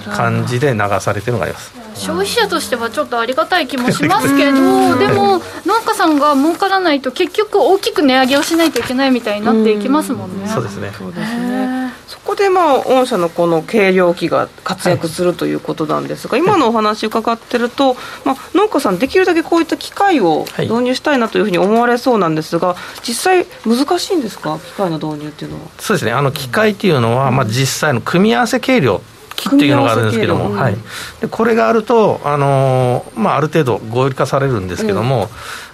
[0.00, 1.72] 感じで流されてるのがあります。
[1.94, 10.48] 消費者としてはちょっとありがたい気もしますけどでも農家さんが儲からないと結局大きく値上げをしないといけないみたいになっていきますもんね。
[10.48, 10.92] そうですね。
[10.96, 11.92] そうですね。
[12.06, 17.94] そこでまあ御社のこの軽量機が活躍するということなんですが、今のお話伺ってると、
[18.24, 24.58] まあ、農家さんできるだけこういった機械を導入したいなというふうに思われそうなんですが実際難しいんですか？
[24.58, 25.68] 機械の導入っていうのは。
[25.78, 26.12] そうですね。
[26.12, 29.02] あの機械っていうのは、まあ、実際の組み合わせ軽量
[29.40, 29.84] 機っていうの。
[29.84, 30.76] があるんですけども、はい、
[31.20, 35.28] でこれがあると、あのまあ、ある程度合理化されるんですけども、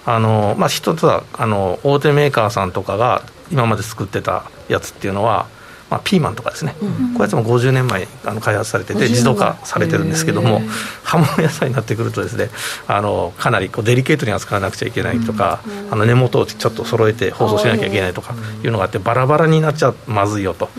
[0.04, 5.46] あのまあ、一つはあの大手メーカーさんとかが今まで作ってたやつっていうのは
[5.90, 10.60] まあ、ピーマンとかですね、うん、こういうやつも50年前あの開発されてて自動化されてるんですけども
[11.04, 12.50] 葉物野菜になってくるとですね
[12.88, 20.70] あのかなりこうデリケートに扱わなくちゃいけないとか、うん、あの根元をちょっと揃えて包装しなきゃいけないとかいうのがあってバラバラになっちゃまずいよと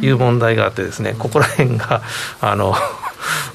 [0.00, 2.02] いう問題があってですねここら辺が
[2.40, 2.74] あの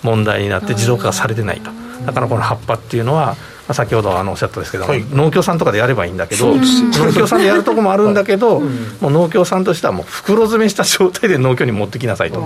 [0.04, 1.72] 問題になって自動化されてないと。
[2.06, 3.36] だからこの葉っぱっていうのは
[3.74, 8.68] 先ほどあのおっしゃったんですけど、はい、農協さんとかでやればいいんだけど、農協さんでやるとこもあるんだけど、はい、
[9.02, 12.42] もう農協さんとしてはもう袋詰めした状態で農協に持ってきなさいと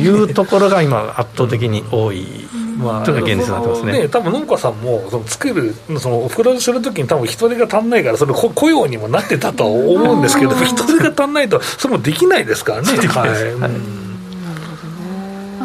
[0.00, 2.26] いうところが今圧倒的に多い。
[2.76, 3.92] まあ、現実になってますね。
[3.92, 12.88] ね多分農家さんもその作るそのお袋にするときに多分人手が足んないからそれ雇用にもなってたとは思うんですけど人手が足んないとそれもできないですからね。
[13.08, 14.06] はい、はい。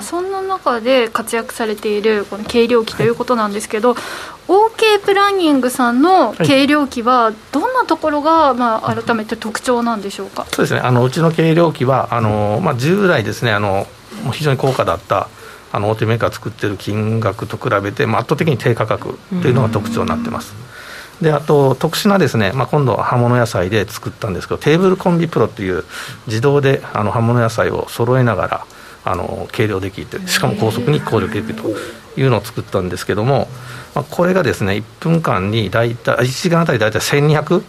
[0.01, 3.99] そんな中で活躍されているこの軽量機ということなんですけど、はい、
[4.47, 10.47] OK プランニングさんの軽量機はどんなところが、まあ、改めて特徴なんでしょうか？
[10.51, 10.79] そうですね。
[10.79, 13.85] あのうちの軽量機はあの、まあ、従来ですねあの
[14.33, 15.29] 非常に高価だった
[15.71, 20.53] あの大手メーカー作ってる金額と比べて、まあ、圧倒的に低価格というのが特徴になってます。
[21.21, 25.83] であと特殊なですね、まあ、今度は葉物野菜で作ったんですけどテーブルコンビプロっていう
[26.25, 28.65] 自動であの葉物野菜を揃えながら
[29.03, 31.69] あの計量できてしかも高速に効力できると
[32.19, 33.47] いうのを作ったんですけども、
[33.93, 37.63] まあ、これがですね1分間に大体1時間あたり大体1200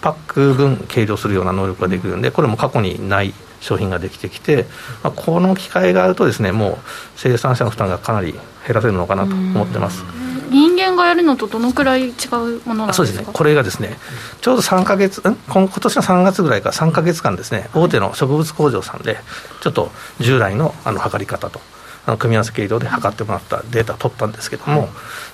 [0.00, 4.66] パック分計量するような能力ができるんでこれも過去にない商品ができてきて、
[5.02, 6.78] まあ、この機会があるとですねもう
[7.16, 8.42] 生産者の負担がかなり減
[8.74, 10.02] らせるのかなと思ってます。
[10.50, 13.24] 人間がやるのとどのくらい違うものなんそうですね。
[13.32, 13.96] これがですね
[14.40, 15.36] ちょうど3か月ん？
[15.48, 19.18] 今年の3月ぐらいか3か月間ですね大手の植物工場さんで
[19.62, 21.60] ちょっと従来のあの測り方と
[22.06, 24.88] あの組み合わせ計量で測ってもらったデータを取ったんですけども、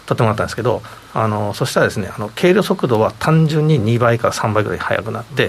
[0.07, 0.83] はい、取ってもらったんですけど
[1.15, 5.49] あのそしたらですねあの計量速度は単純に2倍から3倍ぐらい速くなって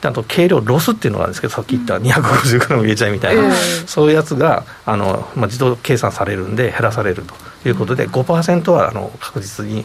[0.00, 3.54] であと計量ロスっていうのがあるんですけどさっき言った250グラム入れちゃいみたいな、
[3.86, 7.34] そういうやつがあの、まあ、自動計算されるんで減らされると。
[7.68, 9.84] いうことで5%はあの確実に、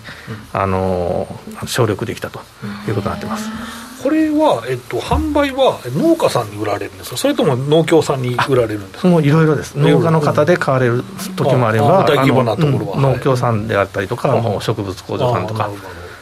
[0.53, 1.27] あの
[1.65, 2.39] 省力できたと
[2.87, 3.88] いうことになってます。
[4.03, 7.17] これは、えっと、販売は農家さんに売られるんですか？
[7.17, 9.07] それとも農協さんに売られるんですか？
[9.09, 9.75] もういろいろです。
[9.77, 11.03] 農家の方で買われる
[11.35, 15.69] 時もあれば、大規模なところは、農協さんであったりとか、もう植物工場さんとか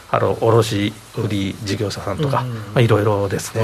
[0.10, 3.62] あの卸売事業者さんとか、まあ、いろいろですね。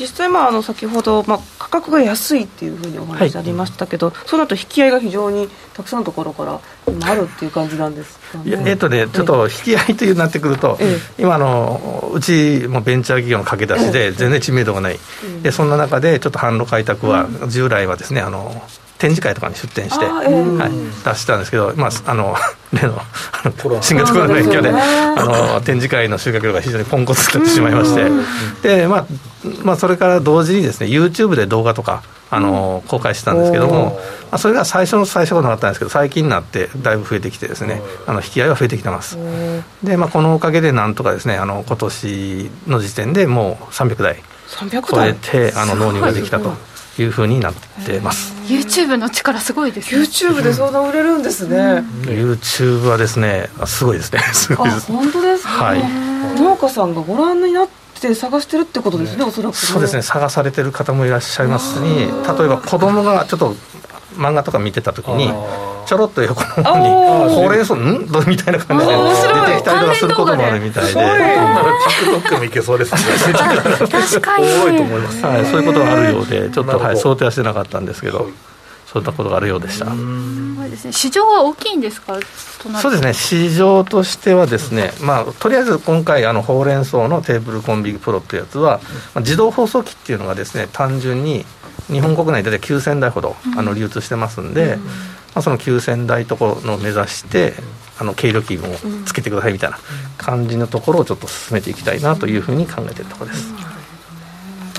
[0.00, 14.98] 実際、まあ、あの先ほど、まあ、価格が安いっていうふうにお話ありましたけど、はい、その後引き合いが非常にたくさんのところから今あるっていう感じなんですか、ね、いやえっ、ー、とね、ちょっと引き合いというなってくると、ええ、今の、うちもベンチャー企業の駆け出しで、全然知名度がない、
[15.38, 18.62] え、でそんな中で、ちょっと販路開拓は、従来はですね、あの
[19.00, 22.36] 展示会とかに出展して、はい、出したんですけど、まあ、あの
[22.72, 23.00] 例の
[23.80, 27.94] 新型コロナの影響で、あの展示会の集客量が非常にポンコツになってしまいまし
[28.62, 29.06] て、でまあ
[29.64, 33.98] まあ、それから同時にですね YouTube で動画とかあの公開してたんですけども、
[34.30, 39.16] まあ、それが最初の最初はなかったんですけど最近になってだいぶ増えてきてですねあの引き合いは増えてきてます。
[39.82, 44.22] で、まあ、このおかげでなんとかですねあの今年の時点でもう300台
[44.82, 46.52] 超えてあの納入ができたと
[47.02, 47.54] いうふうになっ
[47.86, 48.34] てます。
[48.46, 50.02] YouTube の力すごいですね。
[50.02, 54.20] YouTube でそんな売れるんですね、うん、YouTube はですねすごいですね。
[54.32, 54.86] すごいです。
[54.92, 55.82] 本当ですか、はい、
[56.40, 57.68] 農家さんがご覧になっ
[58.00, 60.02] て探してるってことですね、おそらく、そうですね。
[60.02, 63.54] 探されてる方もいらっしゃいますし例えば子供がちょっと
[64.16, 65.32] 漫画とか見てた時に
[65.90, 67.80] ちょろっと横の方にほうれん草ん
[68.28, 71.72] みたいな感じで出てきたりとかすることもあるみたいでそういうなら
[72.22, 73.00] TikTok もいけそうですね。
[73.90, 74.46] 確かに。
[74.46, 78.30] 多いと思います、はい、そういうことがあるようでちょっと、はい、想定はしてなかったんですけど
[78.86, 79.86] そういったことがあるようでした。
[80.92, 82.20] 市場は大きいんですか？
[82.80, 83.12] そうですね。
[83.12, 88.78] 市場としてはですね、まあ、とりあえず今回あのほうれん草のテーブルコンビプロっていうやつは、
[89.12, 91.44] まあ、自動包装機っていうのがですね単純に
[91.88, 94.82] 日本国内で大体9000台ほどあの流通してますんで、ま
[95.34, 97.54] あ、その9000台ところの目指して
[97.98, 98.60] あの計量器を
[99.04, 99.78] つけてくださいみたいな
[100.16, 103.80] 感じのところをちょっと進めていきたいなというふうに考えているところです。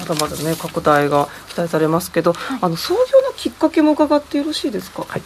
[0.01, 5.21] まだまだね拡大が期待されますけど、はい、あの創業のきっかけも伺ってよろしいですか、はい、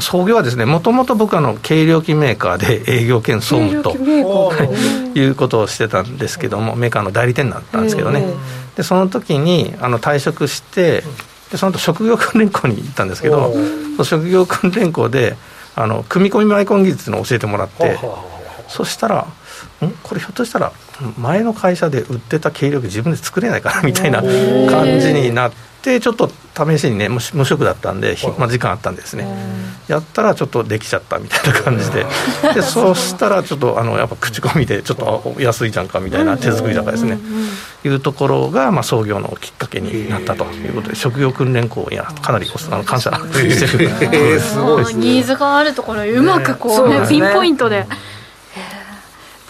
[0.00, 8.26] 創業はですねもともと僕あの計量器メーカーで営業兼総務と、はい、いうことをしてたんですけどもメーカーの代理店だったんですけどね。
[8.76, 11.02] でその時にあの退職して
[11.50, 13.52] でその後職業訓練校に行ったんですけど
[14.04, 15.36] 職業訓練校で
[15.74, 17.98] あの組み込みマイコン技術の教えてもらって
[18.68, 19.26] そしたら
[19.84, 19.90] ん？
[20.02, 20.72] これひょっとしたら
[21.18, 25.56] 前の会社で売ってた軽量自分で作れないかなみたいな感じになって
[26.00, 29.26] ちょっと試しにね無職だったんで、まあ、時間あったんですね。
[29.88, 32.04] やったらちょっとできちゃったみたいな感じで。
[32.54, 37.18] でそうしたらちょっとあのやっぱ口コミでちょっと安いじゃんかみたいな手作りだからですね。
[37.84, 44.94] いうところが、まあ、創業のきっかけになったということで職業訓練校やかなりあの感謝してる、えー、 すごい。
[44.94, 47.08] ニーズがあるところうまくこうね、ね。
[47.08, 47.86] ピンポイントで。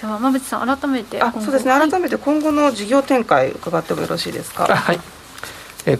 [0.03, 1.72] では馬渕さん改めてそうですね。
[1.72, 4.66] 改めて今後の事業展開伺ってもよろしいですか？
[4.66, 5.01] はい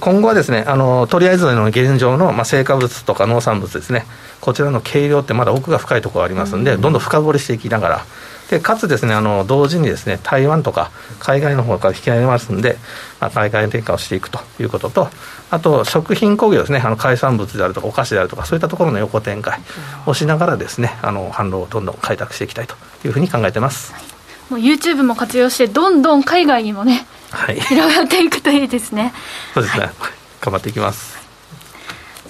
[0.01, 4.05] 今後はですねあのとりあえずの現状の、まあ、成果物とか農産物ですね。
[4.41, 8.05] こちらの計量ってまだ奥が深いところがありますんで、うん、どんどん深掘りしていきながら。
[8.51, 12.77] でかつですねあの同時にですね台湾とか海外の方から引き上げますんで、
[13.21, 15.09] まあ、海外転換をしていくということと
[15.51, 19.59] あと食品工業ですねあの海産物であるとかお菓子であるとかそういったところの横展開
[20.07, 24.03] をしながらですねあの販路をどんどん開拓していきたいというふうに考えてます、はい、
[24.51, 27.07] もう YouTube も活用してどんどん海外にもね、
[27.37, 29.13] はい、広がっていくといいですね。
[29.55, 29.93] そうですね、はい、
[30.41, 31.17] 頑張っていきます。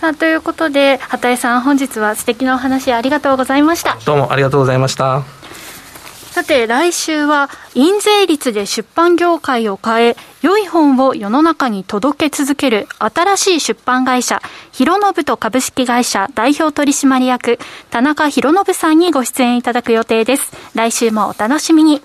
[0.00, 3.96] さあということで畑井さん本日は素敵なお話ありがとうございました。
[4.04, 5.22] どうもありがとうございました。
[6.32, 20.52] さて来週は印税率で出版業界を変え良い本を世の中に届け続ける新しい出版会社広信と株式会社代表取締役田中博信さんにご出演いただく予定です。
[20.74, 22.02] 来週もお楽しみに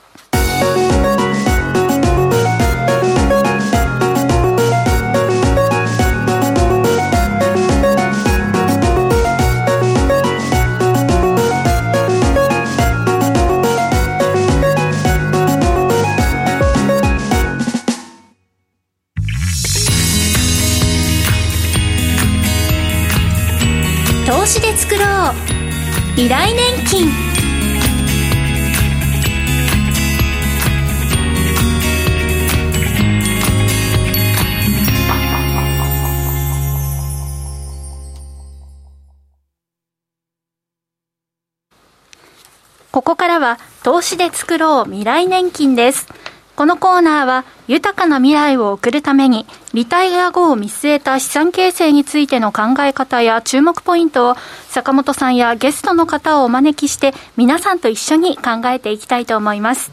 [24.51, 25.07] 投資で作ろう
[26.15, 27.07] 未来年金
[42.91, 46.09] ここからは投資で作ろう未来年金です。
[46.61, 54.35] このコーナーは豊かな未来を送るためにリタイア後を見据えた資産形成についての考え方や注目ポイントを
[54.69, 59.91] 坂本さんやゲストの方をお招きして皆さんと一緒に考えていきたいと思います。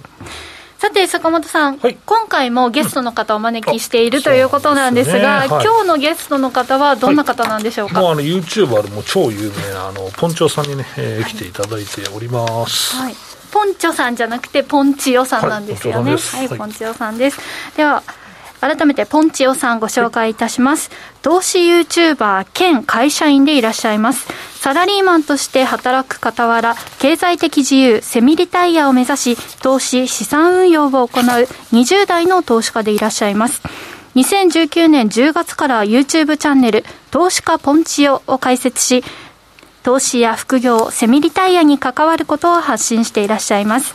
[0.76, 5.54] さて坂本さん、はい、今回もゲストの方をお招きしているということなんですが、すね。
[5.54, 12.94] はい、今日のゲストの方はどんな方なんでしょうか、はい、もうあの YouTuber でも超有名なあのポンチョさんにね、えー、来ていただいております。
[12.94, 16.16] はいポンチョさんじゃなくてポンチオさんなんですよね。
[16.16, 17.38] はい、ポンチオさんです。
[17.76, 18.02] では、
[18.60, 20.90] 改めてポンチオさんご紹介いたします。
[21.22, 24.26] 投資 YouTuber 兼会社員でいらっしゃいます。
[24.60, 31.08] サラリーマンとして働く傍ら、経済的自由、セミリタイヤを目指し、投資、資産運用を行う
[31.72, 33.62] 20代の投資家でいらっしゃいます。
[34.16, 39.04] 2019年10月から YouTube チャンネル、投資家ポンチオを開設し、
[39.82, 43.94] 投資や副業、セミリタイヤに関わることを発信していらっしゃいます。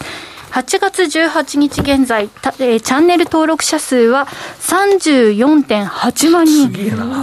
[0.53, 2.25] 8月18日現在、
[2.59, 4.27] えー、チャンネル登録者数は
[4.59, 6.71] 34.8万人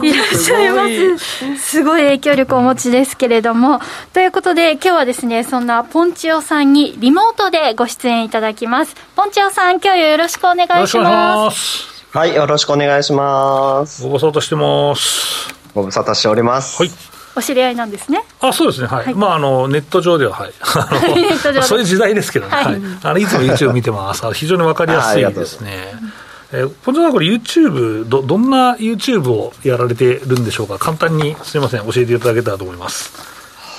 [0.03, 1.57] いらっしゃいます。
[1.57, 3.81] すごい影響力をお持ちですけれども、
[4.13, 8.97] ということで今日はですね、そんなポンチオさんにリモートでご出演いただきます。
[9.15, 11.85] ポンチオさん、今日よろしくお願いします。
[12.13, 14.03] はい、よろしくお願いします。
[14.03, 15.55] ご無沙汰してます。
[15.73, 16.83] ご無沙汰しております。
[16.83, 17.20] はい。
[17.41, 18.23] お知り合いなんですね。
[18.41, 18.87] あ、そうですね。
[18.87, 19.07] はい。
[19.07, 20.53] はい、まあ、あの、ネット上では、はい。
[21.63, 22.55] そういう時代ですけどね。
[22.55, 22.81] はい。
[23.03, 24.31] あの、いつも YouTube 見てます。
[24.35, 25.95] 非常にわかりやすいですね。
[26.53, 30.79] えー、ポンジさん、これ YouTube、ど、どんな YouTube をやられてるんでしょうか？
[30.79, 33.30] 簡単に、すみません、教えていただけたらと思います。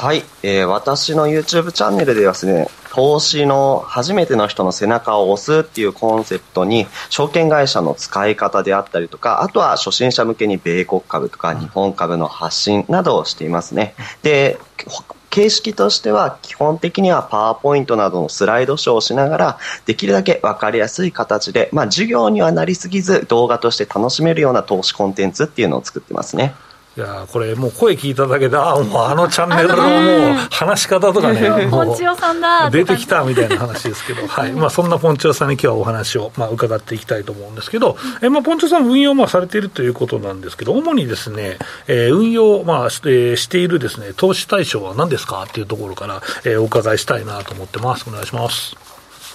[0.01, 13.93] はい、えー、私の YouTube チャンネルではですね、投資の初めての人の背中を押すっていうコンセプトに、証券会社の使い方であったりとか、あとは初心者向けに米国株とか日本株の発信などをしていますね。
[14.23, 14.57] で、
[15.29, 26.55] 形式としては基本的にはパワーポイントなどのスライドショーをしながらできるだけ分かりやすい形で、まあ、授業にはなりすぎず動画として楽しめるような投資コンテンツっていうのを作ってますね。
[26.97, 34.51] いやこれもう声聞いただけであもうあのチャンネルのもう話し方とかね ポンチオさんだ出てきたみたいな話ですけど、 はい。
[34.51, 48.05] まあ、そんなポンチオさんに今日はお話を、まあ、伺っていきたいと思うんですけどえ、まあ、ポンチオさん運用まあされているということなんですけど主にですね、えー、運用、まあし,、えー、しているですね投資対象は何ですかっていうところから、えー、お伺いしたいなと思ってます。
[48.09, 48.90] お願いします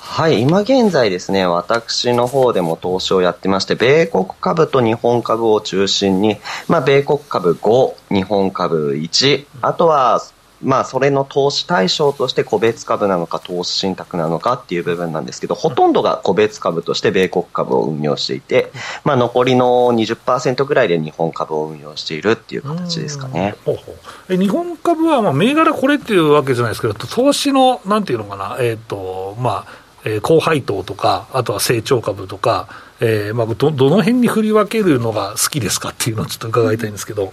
[0.08, 6.38] はい、今現在ですね、私の方でも投資をやってまして、米国株と日本株を中心に、
[6.68, 10.22] まあ、米国株5、日本株1、あとは、
[10.62, 18.72] まあ、それの投資対象として個別株なのか投資信託なのかっていう部分なんですけど、ほとんどが個別株として米国株を運用していて、
[19.04, 23.54] まあ、残りの20%ぐらいで日本株を運用しているっていう形ですかね。
[23.66, 32.68] ほうほうえ日本株は、まあ、銘柄これっていうわけじゃないですけど、投資の、なんていうのかな、えっ、ー、と、まあ、えー、高配当とか、あとは成長株とか、
[33.00, 37.32] えーまあ、どどの辺に振り分けるのが好きですかっていうのをちょっと伺いたいんですけど。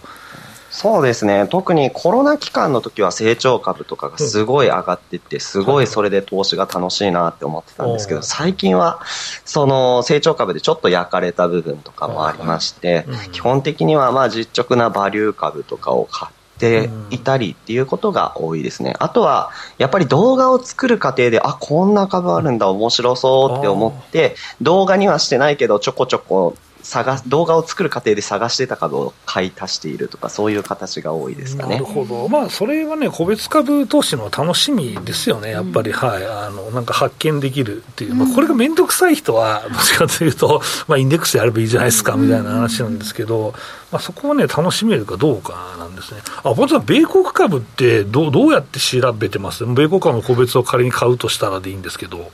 [0.71, 1.45] そうですね。
[1.51, 8.99] 特にコロナ期間の時は成長株とかがすごい上がっていって、すごいそれで投資が楽しいなって思ってたんですけど、最近は
[9.45, 16.42] その成長株でちょっと焼かれた部分とかもありまして、基本的にはまあ実直なバリュー株とかを買って
[17.09, 18.95] いたりっていうことが多いですね。
[18.99, 31.75] あとは、やっぱり動画を作る過程で、あ、こんな株あるんだ、面白そうって思って、動画にはしてないけど、ちょこちょこ探動画を作る過程で探してた株を買い足しているとか、そういう形が多いですかね。
[31.75, 43.53] なるほど、まあ、それはね、個別株投資の楽しみですよね、やっぱり、うん、はい、あのなんか発見できるっていう、まあ、これが面倒くさい人は、 どっちかというと、まあ、インデックスやればいいじゃないですかみたいな話なんですけど、
[43.91, 46.21] まあ、そこをね、楽しめるかどうかなんですね。
[46.37, 49.65] あ、本当は米国株ってど、どうやって調べてます？
[49.65, 52.31] 米国株の個別を仮に買うとしたらでいいんですけど。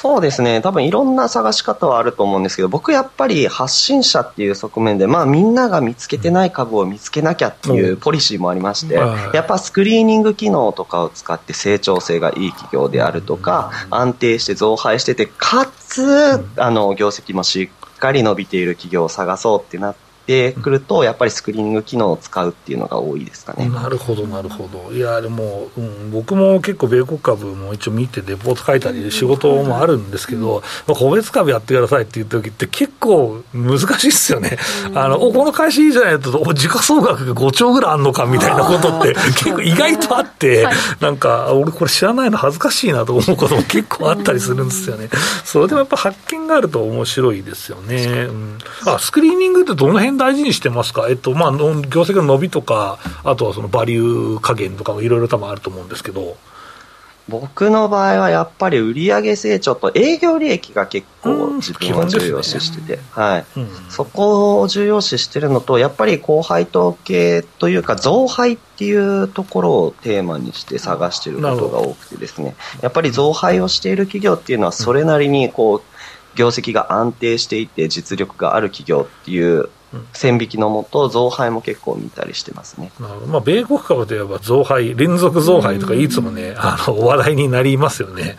[0.00, 23.68] そうですね、多分いろんな探し方はあると思うんですけど、僕やっぱり発信者っていう側面で、まあみんなが見つけてない株を見つけなきゃっていうポリシーもありまして、やっぱスクリーニング機能とかを使って成長性がいい企業であるとか、安定して増配してて、かつ、あの、業績もしっかり伸びている企業を探そうってなって、てくると、やっぱりスクリーニング機能を使うっていうのが多いですかね。
[23.68, 24.92] なるほど、なるほど。
[24.92, 34.56] いや、でも、うん、僕も結構、米国株も一応見て、レポート書いたり、仕事もあるんですけど、まあ、個別株やってくださいっていう時って結構難しいっすよね。
[34.94, 40.68] あの、お、この会社いいじゃないと、時価総額が5兆ぐらいあんのかみたいなことって 結構意外とあって、
[41.00, 45.08] なんか、俺これ知らないの恥ずかしいなと思うことも結構あったりするんですよね。
[45.44, 48.28] それでもやっぱ発見があると面白いですよね。
[48.28, 56.36] うん、あ、スクリーニングってどの辺大事にしてますか、えっとまあ、業績の伸びとか、あとはそのバリュー加減とかもいろいろ多分あると思うんですけど。
[57.28, 72.56] 僕の場合はやっぱり売上成長と営業利益が結構自分は重要視してて、ね、はい、うん、そこを重要視してるのとやっぱり高配当系というか増配っていうところをテーマにして探してることが多くてですね。
[72.82, 79.68] やっぱり増配をしている企業っていうのはそれなりにこう業績が安定していて実力がある企業っていう
[80.12, 82.92] 線引きのもと、増配も結構見たりしてますね。
[83.26, 88.36] まあ、米国株といえば増配、連続増配とかいつもね、あの話題になりますよね。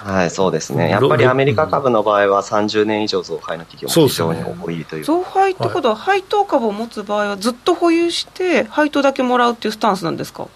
[0.00, 0.88] はい、そうですね。
[0.90, 5.04] やっぱりアメリカ株の場合は30年以上増配の企業も非常に多いという。
[5.04, 10.46] 増配ってことは、配当株を持つ場合はずっと保有して、配当だけもらうっていうスタンスなんですか？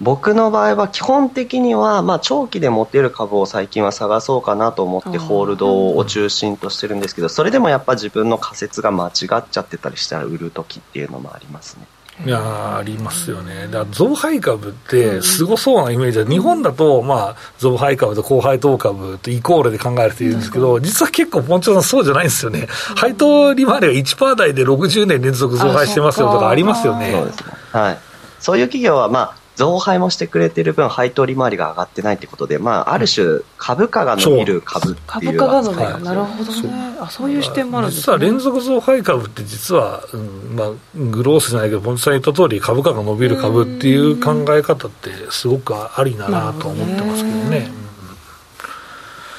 [0.00, 11.86] 僕の場合は基本的には、まあ、長期で持てる株を最近は探そうかなと思ってホールドを中心としてるんですけどそれでもやっぱ自分の仮説が間違っちゃってたりしたら売る時っていうのもありますね。
[12.26, 16.24] いやありますよね、だから増配株ってすごそうなイメージ。
[16.24, 27.12] で、日本だと、まあ、増配株と高配当株とイコールで考える人いるんですけど、実は結構、ポンチョさん、そうじゃないんですよね、配当利回りが1%台で60年連続増配してますよとかありますよね。
[27.12, 27.44] そうですね。
[27.70, 27.98] はい、
[28.40, 36.96] そういう企業は、まあ増配もしてくれてる分、配当利回りが上がってないってことで、まあ、ある種、株価が伸びる株っていう株価が伸びる、なるほどね。
[37.00, 47.68] あ、そういう視点もあるんです、ね、実は連続増配株って、実は、うんまあ、グロースじゃないけど、本さん言った通り、株価が伸びる株っていう考え方って、すごくありだなと思ってますけどね。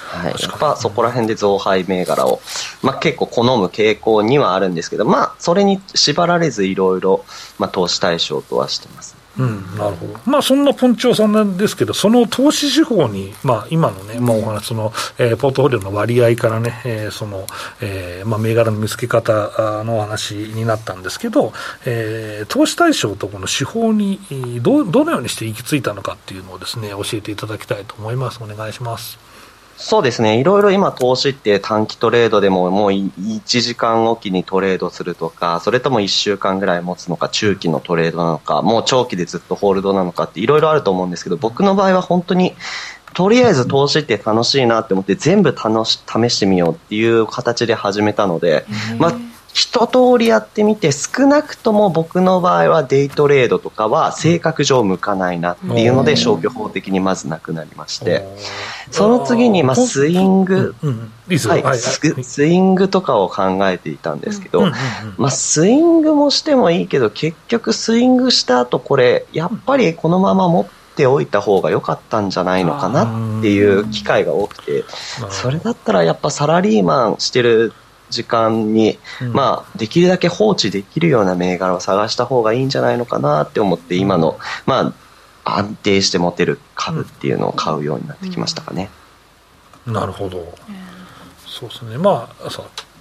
[0.10, 2.42] はい、やっぱそこら辺で増配銘柄を、
[2.82, 7.24] まあ、結構好む傾向にはあるんですけど、まあ、それに縛られずいろいろ、
[7.58, 9.16] まあ、投資対象とはしてます。
[9.40, 10.20] うん、なるほど。
[10.26, 17.48] まあ、そんなポンチョさんなんですけど、その投資手法に、まあ、今のね、まあ、お話、その、えー、ポートフォリオの割合からね、えー、その、
[17.80, 19.32] えー、まあ、銘柄の見つけ方
[19.86, 21.54] のお話になったんですけど、
[21.86, 24.20] えー、投資対象とこの手法に、
[24.62, 28.40] ど、どのようにして行き着いたのかっていうのをですね、教えていただきたいと思います。
[28.44, 29.29] お願いします。
[29.82, 30.42] そうですね。
[30.42, 42.56] いろいろ今投資って短期トレードでももう1時間おきにトレードするとか、それとも1週間ぐらい持つのか、中期のトレードなのか、もう長期でずっとホールドなのかっていろいろあると思うんですけど、僕の場合は本当に
[43.14, 48.66] とりあえず投資って楽しいなって思って全部楽し試してみようっていう形で始めたので、
[48.98, 49.14] まあ
[49.54, 58.26] 一通りやってみて少なくとも僕の場合はデイトレードとかは性格上向かないなっていうので消去法的にまずなくなりまして。
[58.92, 60.76] その次にまあスイング、
[61.28, 64.66] はい、スイングとかを考えていたんですけど、
[65.18, 74.84] まあ、スイングもしてもいいけど結局スイングした後これやっぱりこのまま持っておいた方が良かったんじゃないのかなっていう機会が多くて
[75.30, 77.74] それだったらやっぱサラリーマンしてる
[78.10, 84.94] 時間に、うん、まあ、できるだけ放置できるような銘柄を探した方がいいんじゃないのかなって思って今の、ま
[85.46, 88.90] あ、安定して持てる株っていうのを買うようになってきましたかね。
[89.86, 90.54] なるほど、
[91.48, 91.98] そうですね。
[91.98, 92.50] まあ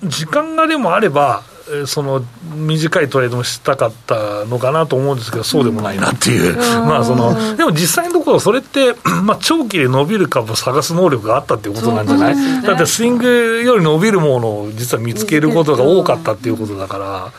[0.04, 1.42] 時間がでもあれば
[1.86, 6.56] その短いトレードもしたかったのかなと思うんですけど、そうでもないなっていう、
[6.86, 17.32] まあそのでも実際のところ、それって、まあ、長期で伸びる株を探す能力があったっていうことなんじゃない、ね、だってスイングより伸びるものを実は見つけることが多かったっていうことだから。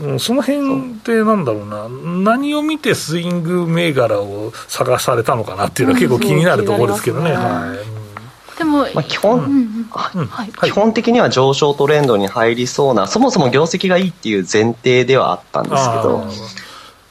[0.00, 1.88] うん、その辺ってなんだろうな、
[2.32, 7.30] 何を見てスイング銘柄を探されたのかなっていうのは結構気になるところですけどね。
[7.30, 7.93] はい
[8.58, 16.24] でも、まあ、基本、うんはい、基本的には上昇トレンドに入りそうな、そもそも業績がいいっていう前提ではあったんですけど。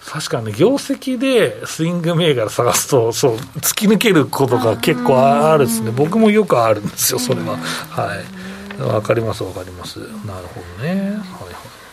[0.05, 5.91] 確かに、業績でスイング銘柄探すと、そう、突き抜けることが結構あるですね。
[5.91, 7.57] 僕もよくあるんですよ、それは。
[7.89, 8.81] はい。
[8.81, 9.99] わかります、わかります。
[9.99, 10.11] なる
[10.53, 10.91] ほどね。
[10.91, 11.19] はいはい。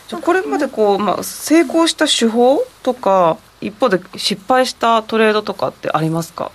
[0.07, 6.51] じゃこれまでこう、まあ、成功した手法とか、一方で失敗したトレードとかってありますか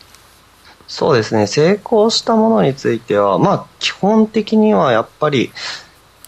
[0.89, 5.51] そうですね、成功したものについては、まあ、基本的にはやっぱり、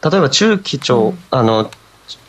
[0.03, 1.71] 例えば中期長、うん、あの、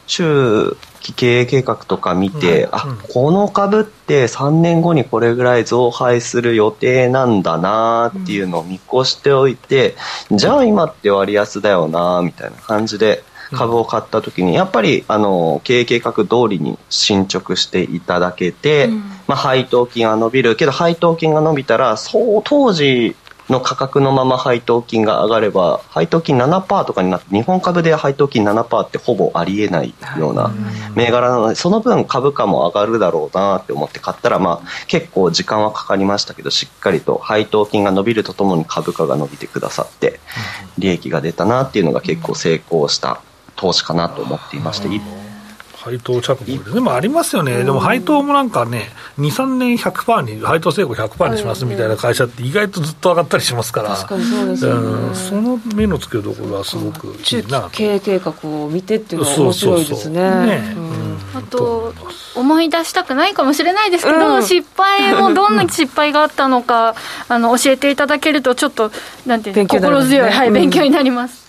[0.06, 9.96] 中期経営計画とか見て、うん、あ、この株って3年後にこれぐらい増配する予定なんだなっていうのを見越しておいて、
[10.32, 23.16] じゃあ今って割安だよなみたいな感じで、株を買った時にやっぱりあの経営計画通りに進捗していただけて、うん、まあ、配当金は伸びるけど配当金が伸びたらそう当時
[23.48, 30.52] の価格のまま配当金が上がれば配当金7%とかになって日本株で配当金7%ってほぼありえないような
[30.96, 40.20] 銘柄なのでその分株価も上がるだろうなって思って買ったらまあ結構時間はかかりましたけどしっかりと配当金が伸びるとともに株価が伸びてくださって
[40.80, 43.22] 利益が出たなっていうのが結構成功した
[43.56, 44.88] 投資かなと思っていまして、
[45.80, 60.76] 配当着目で、でもありますよね、でも配当もなんかね、2、3年100%に、配当成功100%にしますみたいな会社って、意外とずっと上がったりしますから、確かにそうですよね、その目の付けどころはすごくいいな経営計画を見てっていうのは面白いですね。
[61.34, 61.94] あと
[62.36, 66.96] 思い出したくないかもしれないですけど、うん、失敗もどんな失敗があったのか
[67.28, 68.92] あの教えていただけるとちょっと
[69.26, 71.49] なんていう、ね、心強い、はい、勉強になります。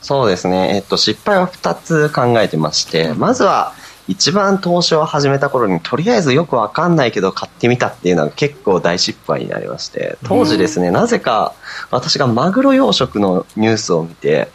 [0.00, 0.74] そうですね。
[0.74, 3.72] えっと、失敗は2つ考えてまして、まずは、
[4.08, 11.54] 一番投資を始めた頃にとりあえずよくわかんないけど買ってみたっていうのは結構大失敗になりまして当時ですねなぜか
[11.90, 14.48] 私がマグロ養殖のニュースを見て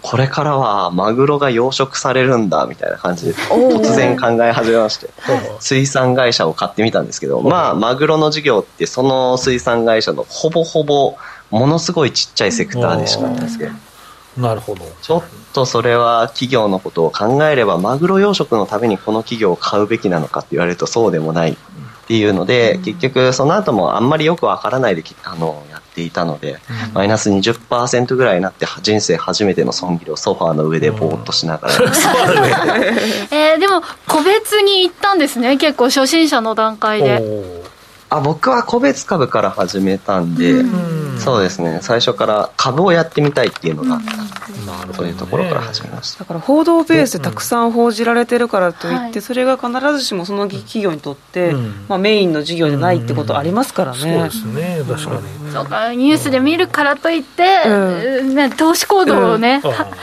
[0.00, 5.10] これからはマグロが養殖されるんだみたいな感じで突然考え始めまして
[5.58, 11.16] 水産会社を買ってみたんですけどまあマグロの事業ってその水産会社のほぼほぼ
[11.50, 13.72] ものすごいちっちゃいセクターでしかないんですけど。
[14.36, 14.84] なるほど。
[15.02, 15.22] ちょっ
[15.52, 21.56] とそれは企業のことを考えればマグロ養殖のためにこの企業を買うべきなのかって言われるとそうでもないっ
[22.06, 26.58] ていうので、結局その後もあんまりよくわからないであのやっていたので、
[26.88, 31.82] うん、マイナス20%ぐらいになって人生初めての損切りをソファーの上でぼーっとしながら、うん、
[33.30, 37.22] えー、でも個別に行ったんですね結構初心者の段階で。
[38.12, 41.78] あ僕は個別株から始めたんで、うん、そうですね。
[41.82, 43.98] 最初から株をやってみたいっていうのが、う
[44.90, 46.20] ん、そういうところから始めました。
[46.20, 51.52] だから報道ベースでたくさん報じられてるからといって、それが必ずしもその企業にとって、
[51.88, 54.82] まあ、メインの事業じゃないってことありますからね、そうですね。
[54.88, 59.62] 確かに、そうかニュースで見るからといって、ね、投資行動をね、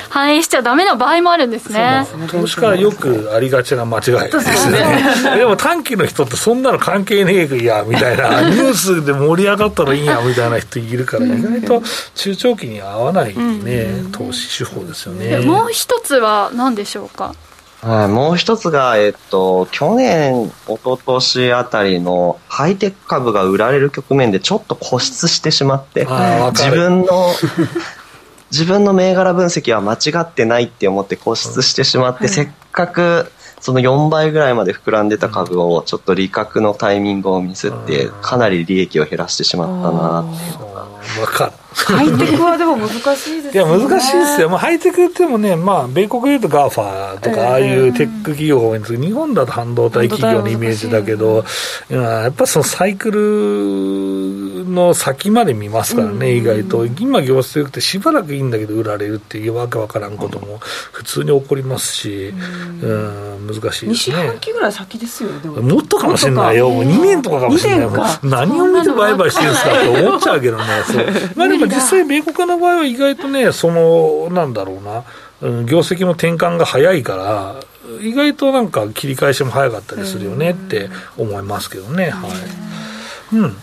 [0.10, 2.06] 反映しちゃダメな場合もあるんですね。
[2.30, 5.38] 投資家はよくありがちな間違いですね。
[5.38, 8.42] でも短期の人ってそんなの関係ねえやみたいな。
[8.50, 11.82] ニュースで盛り上がったらいいやみたいな人いるから意外と
[12.14, 15.40] 中長期に合わないね、投資手法ですよね。
[15.40, 17.34] もう一つは何でしょうか？
[17.82, 20.52] はい、もう一つが、えっと、去年、一
[20.84, 26.08] 昨年あたりのハイテク株が売られる局面でちょっと固執してしまって、
[26.54, 27.34] 自分の、
[28.52, 41.52] 自分の銘柄分析は間違ってないって思って固執してしまって、せっかくその4倍ぐらいまで膨らんでた株をちょっと利確のタイミングをミスってかなり利益を減らしてしまったなっていうのが分かる
[41.86, 43.52] ハイテクはでも難しいですね。
[43.54, 44.50] いや、難しいですよ。
[44.50, 51.46] まあ、ハイテクってもね、まあ、米国でいうと GAFA とか、ああいうテック企業が多いんですけど、日本だと半導体企業のイメージだけど、
[51.90, 56.86] やっぱそのサイクルの先まで見ますからね、意外と。
[56.86, 60.58] 今業績良くてしばらくいいんだけど売られるっていうわけわからんことも
[60.92, 62.34] 普通に起こりますし、
[62.82, 63.92] うん、難しいですね。
[63.92, 65.50] 2四半期ぐらい先ですよね。
[65.50, 66.70] もっとかもしれないよ。
[66.70, 67.90] もう2年とかかもしれない。
[68.24, 70.64] 何を見て売買してるんですかって思っちゃうけどね。
[71.36, 75.04] まあでも実際、米国の場合は意外とね、その、なんだろうな、
[75.42, 77.56] うん、業績の転換が早いから、
[78.02, 82.10] 意外となんか切り返しも早かったりするよねって思いますけどね。
[82.10, 83.36] はい。
[83.38, 83.58] うん。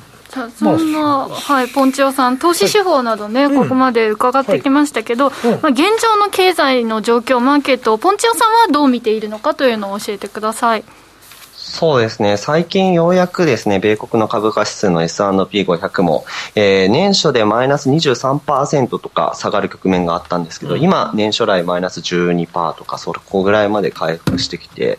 [0.59, 10.85] そんな、はい、ポンチオさん、投資手法などね、ここまで伺ってきましたけど、まあ、現状の経済の状況、マーケットを、ポンチオさんはどう見ているのかというのを教えてください。
[11.67, 12.37] そうですね。
[12.37, 24.99] 最近ようやくですね、米国の株価指数の S&P500 も、えー、年初でマイナス23%とか下がる局面があったんですけど、うん、今、年初来マイナス12%とか、そこぐらいまで回復してきて、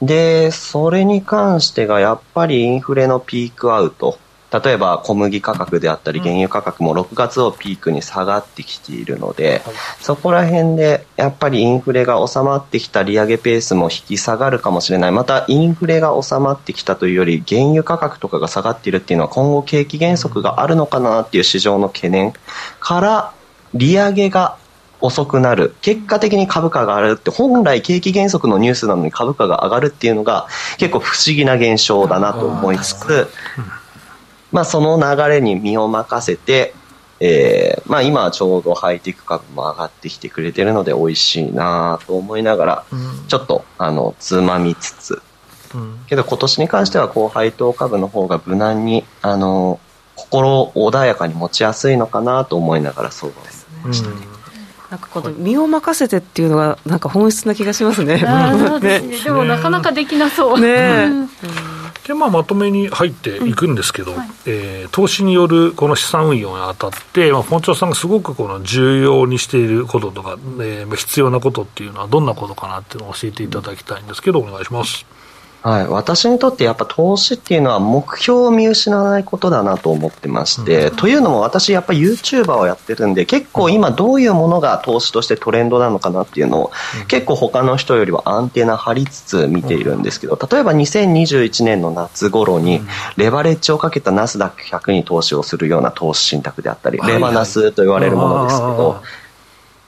[0.00, 4.18] で、それに関してがやっぱりインフレのピークアウト
[4.52, 9.62] 例えば小麦価格であったり原油価格も6月をピークに下がってきているので、
[10.00, 15.12] そこら辺でやっぱりインフレが収まってきた利上げペースも引き下がるかもしれない。
[15.12, 22.32] またインフレが収まってきたというより原油価格とかが下がっているっていうのは今後景気減速があるのかなっていう市場の懸念
[22.80, 23.32] から
[23.74, 24.56] 利上げが
[25.00, 25.74] 遅くなる。
[25.80, 33.28] 結果的に株価が上がるって、本来景気減速のニュースなのに株価が上がるっていうのが結構不思議な現象だなと思いつつ、
[34.52, 36.74] まあ、その流れに身を任せて、
[37.20, 45.22] えーまあ、今はちょうどハイテク株も上がってきてくれてるので美味しいなと思いながら、うん、ちょっとあのつまみつつ、
[45.74, 49.78] うん、けど今年に関しては高配当株の方が無難にあの
[50.16, 53.40] 心穏やかに持ちやすいのかなと思いながら相場
[53.88, 54.22] をしたり、うん。
[54.90, 58.16] なんかこの身を任せてっていうのがなんか本質な気がしますね。
[58.82, 59.00] ね。
[59.00, 60.60] でもなかなかできなそう。
[60.60, 61.79] ね、うん
[62.10, 75.06] でまあ、まとめに入っていくんですけど、うんはい、えー、投資によるこの資産運用にあたって、まあ、本庁さんがすごくこの重要にしていることとか、えー、必要なことっていうのはどんなことかなっていうのを教えていただきたいんですけどお願いします。
[75.62, 92.80] はい、私にとってやっぱ投資っていうのは目標を見失わないことだなと思ってまして、うん、というのも私やっぱ YouTuber をやってるんで結構今どういうものが投資としてトレンドなのかなっていうのを、うん、結構他の人よりはアンテナ張りつつ見ているんですけど例えば2021年の夏頃に
[93.16, 99.02] レバレッジをかけたナスダック100に投資をするような投資信託であったり、レバナスと言われるものですけど、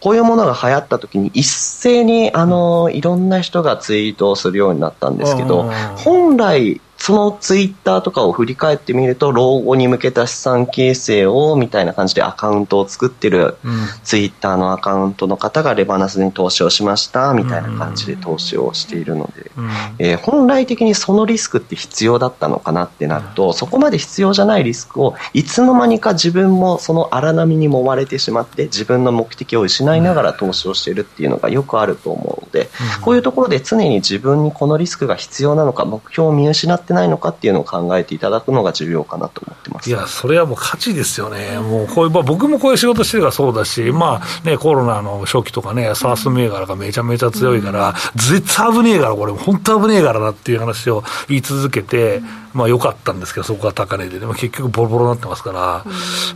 [0.03, 13.57] こういうものが流行った時に一斉にあのいろんな人がツイートをするようになったんですけど本来そのツイッターとかを振り返ってみると、老後に向けた資産形成をみたいな感じでアカウントを作ってる、
[14.05, 19.51] ツイッターのアカウントの方がレバナスに投資をしましたみたいな感じで投資をしているので、
[19.99, 39.88] えー、本来的にそのリスクって必要だったのかなってなると、そこまで必要じゃないリスクをいつの間にか自分もその荒波に揉まれてしまって自分の目的を失いながら投資をしているっていうのがよくあると思うので、こういうところで常に自分にこのリスクが必要なのか目標を見失ってってないのかっていうのを考えていただくのが重要かなと思ってます。
[39.88, 52.22] いや、それはもう価値ですよね、もうこういう、まあ、僕もこういう仕事してるからそうだし、まあね、コロナの初期とかね、サース銘柄がめちゃめちゃ強いから、絶対危ねえから、これ、本当危ねえからなっていう話を言い続けて、
[52.53, 55.84] まあ良かったんですけど、そこが高値で、でも結局ボロボロになってますから、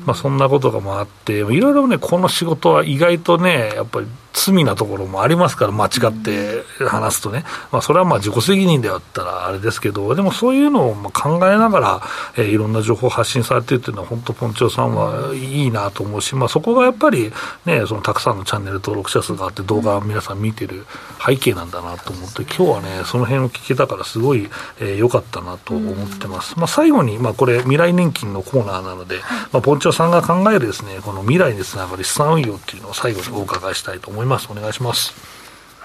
[0.07, 4.07] まあそんなことがもあって、いろいろね、この仕事は意外とね、やっぱり
[4.37, 12.03] 罪なところもありますから、間違って話すとね、まあ、それはまあ自己責任であったらあれですけど、でもそういうのをまあ考えながら、
[12.37, 17.33] えー、いろんな情報を発信されてるっていうのは、本当、ポンチョさんはいいなと思うし、まあ、そこがやっぱり、
[17.65, 20.87] ね、そのたくさんのチャンネル登録者数があって、動画を皆さん見てる
[21.25, 24.49] 背景なんだなと思って、今日はね、その辺を聞けたから、すごい良、
[24.81, 26.59] えー、かったなと思ってます。
[26.59, 29.21] まあ、最後に、まあ、これ、未来年金のコーナーなので、
[29.53, 34.26] まあ、ポンチョさんが考えるですね、この未来につながる資産運用っていうのを最後にお伺いしたいと思います。
[34.51, 35.15] お願いします。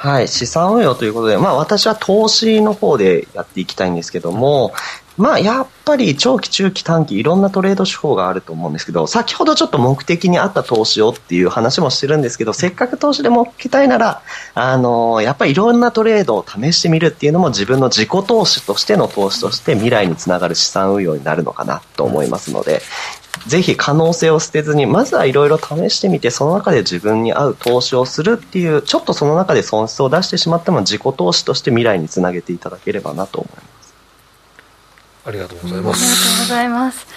[0.02, 4.74] はい、資産運用ということで、まあ私は投資の方でやっていきたいんですけども、
[5.16, 14.24] まあやっぱり長期、中期、短期いろんなトレード手法があると思うんですけど、先ほどちょっと目的に合った投資をっていう話もしてるんですけど、せっかく投資で儲けたいなら、
[14.56, 22.82] あのやっぱりいろんなトレードを試してみるっていうのも自分の自己投資としての投資として未来につながる資産運用になるのかなと思いますので、
[23.48, 33.94] ぜひ可能性を捨てずに、まずはいろいろ試してみて、その中で自分に合う投資をするっていう、ちょっとその中で損失を出してしまっても自己投資として未来につなげていただければなと思います。
[35.26, 36.04] ありがとうございます。
[36.04, 37.08] ありがとうございます。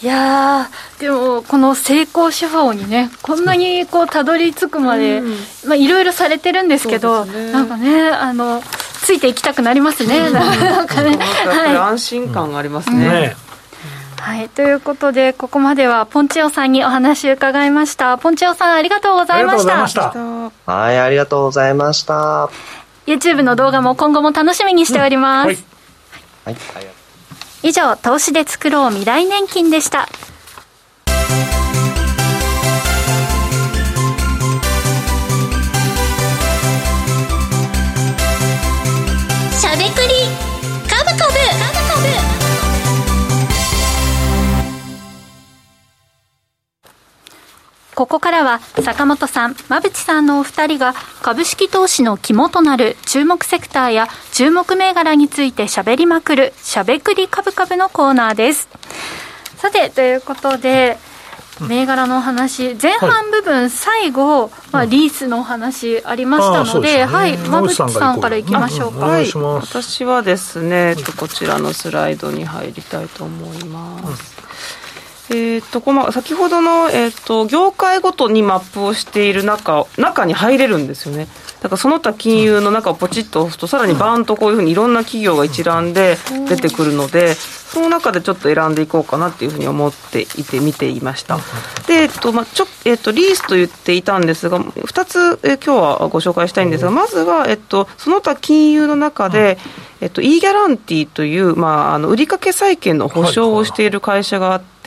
[0.00, 0.70] いや
[1.00, 5.20] でもこの成功手法にねこんなにこうたどり着くまで、
[5.66, 8.62] まあいろいろされてるんですけど、ね、なんかねあの
[9.02, 12.98] ついていきたくなりますね、なんかね、はい、安心感がありますね。
[13.08, 13.36] ね
[14.20, 18.18] はい、ということで、ここまではポンチオさんにお話伺いました。
[18.18, 20.12] ポンチオさん、ありがとうございました。
[20.66, 22.50] はい、ありがとうございました。
[23.06, 25.48] YouTube の動画も今後も楽しみにしております。
[25.48, 25.54] うん、
[26.44, 26.86] はい、はい、
[27.62, 30.08] 以上、投資で作ろう未来年金でした。
[47.98, 58.68] ここからは坂本さん、馬淵さんのお二人が株式投資の肝となる注目セクターや注目銘柄について喋りまくるしゃべくり株株のコーナーです。
[59.56, 60.96] さて、ということで、
[61.66, 69.06] 銘柄の話、前半部分、最後、まあ、リースのお話ありましたので、はい、馬淵さんからいきましょうか。
[69.06, 74.38] はい、私はですね、こちらのスライドに入りたいと思います。
[75.30, 81.28] えーとこの先ほどの、えーと、業界ごとにマップをしている中中に入れるんですよね。
[81.60, 86.16] だからその他金融の中をポチッと押すと、さらにバーンとこういうふうにいろんな企業が一覧で
[86.48, 91.38] 出てくるので、その中でちょっと選んでいこうかなっていうふうに思っていて見ていました。
[91.86, 99.58] で、えっとまあちょえっと、リースと言っていたんですが、2つ、え今日はご紹介したいんですが、まずは、えっと、その他金融の中で、
[100.00, 104.77] えっと、e ギャランティという、まあ、あの売掛債権の保証をしている会社があって、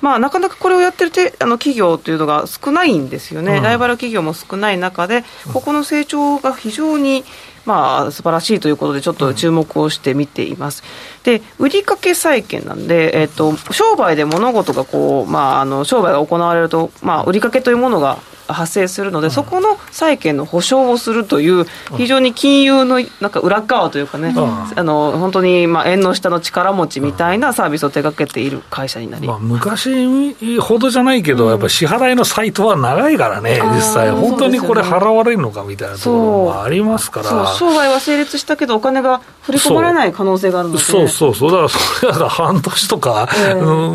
[0.00, 7.24] まあ、なかなかこれをやってるてあの企業というのが少ないんですよね、うん、ライバル企業も少ない中で、ここの成長が非常に
[7.66, 10.82] まあ素晴らしいということで、ちょっと注目をして見ています。
[11.24, 18.18] で、売掛債権なんで、えっ、と、商売で物事がこう、まあ、あの、商売が行われると、まあ、売掛というものが
[18.48, 21.66] 発生するので、そこの債権の保証をするという、
[21.96, 43.28] 非常に金融のなんか裏側というかね、あの本当にまあ縁の下の力持ちみたいなサービスを手掛けている会社になり、まあ、昔ほどじゃないけど、やっぱり支払いのサイトは長いからね、実際、本当にこれ払われるのかみたいなところもありますから、商売は成立したけど、お金が振り込まれない可能性があるので、そうそうそう、だからそれら半年とか、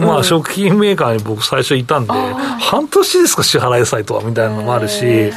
[0.01, 2.13] まあ、食品メーカーに僕、最初いたんで、
[2.59, 4.40] 半年ですか、支払いサイトはみたいな。
[4.41, 5.31] たいなのもあるし、ね、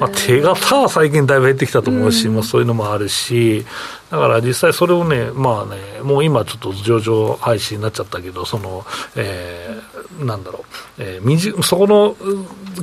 [0.00, 3.64] まあ、手形は最近だいぶ減ってきたと思うし、うん、まあ、そういうのもあるし、
[4.10, 8.86] だから実際それをね、まあね、もう今ちょっと上場廃止になっちゃったけど、その、
[9.16, 10.62] えー、なんだろう、
[10.98, 12.16] えー、そこの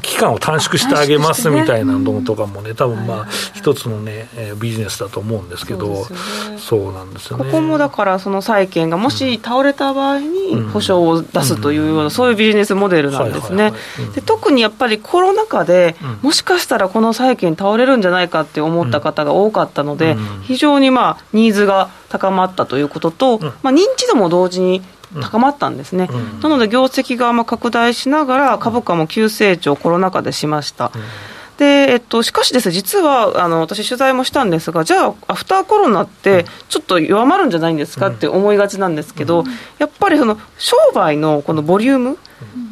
[0.02, 6.06] 期間を短縮してあげますみたいなのとかもね、多分まあ、一つのね、えー、ビジネスだと思うんですけど、
[6.58, 7.46] そうなんですよね。
[7.46, 13.74] ここもだから、その債券がもし倒れた場合に保証を出すというような、そういうビジネスモデルなんですね。
[14.26, 24.82] 特にやっぱりコロナ禍で、もしかしたらこの債券倒れるんじゃないかって思った方が多かったので、非常にまあ、ニーズが高まったということと、まあ、認知度も同時に
[25.22, 26.10] 高まったんですね、
[26.42, 30.92] なので業績がまあ拡大しながら株価も急成長コロナ禍でしました、
[31.58, 38.08] で、えっと、しかしですね、実はあの私、取材もしたんですが、じゃあ、アフターコロナって、ちょっと弱まるんじゃないんですか？
[38.08, 39.46] って思いがちなんですけど、
[39.78, 42.18] やっぱりその商売のこのボリューム、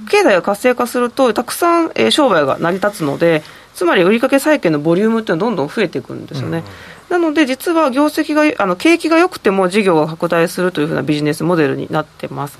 [0.09, 3.41] 経済が活性化すると、たくさん、えー、商売が成り立つので、
[3.73, 6.65] つまり売掛債券のボリュームっていうのはどんどん増えていくんですよね。
[7.13, 12.57] なので、実は業績が、あの景気が良くても事業が拡大するというふうなビジネスモデルになってます。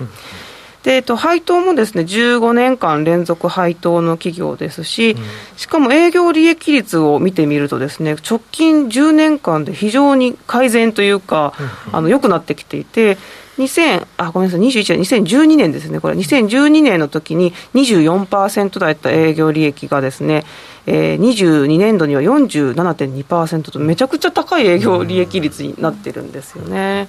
[0.84, 5.16] で、えっと、配当もですね、15年間連続配当の企業ですし、
[5.56, 11.52] しかも営業利益率を見てみるとですね、直近10年間で非常に改善というか、
[11.90, 13.18] あの、良くなってきていて、
[13.58, 20.44] 2000あごめんなさい、21年、2012年ですね、これ、2012年の時に24%だった営業利益がですね、
[20.86, 27.08] えー、22年度には47.2%と、めちゃくちゃ高い営業利益率になってるんですよね。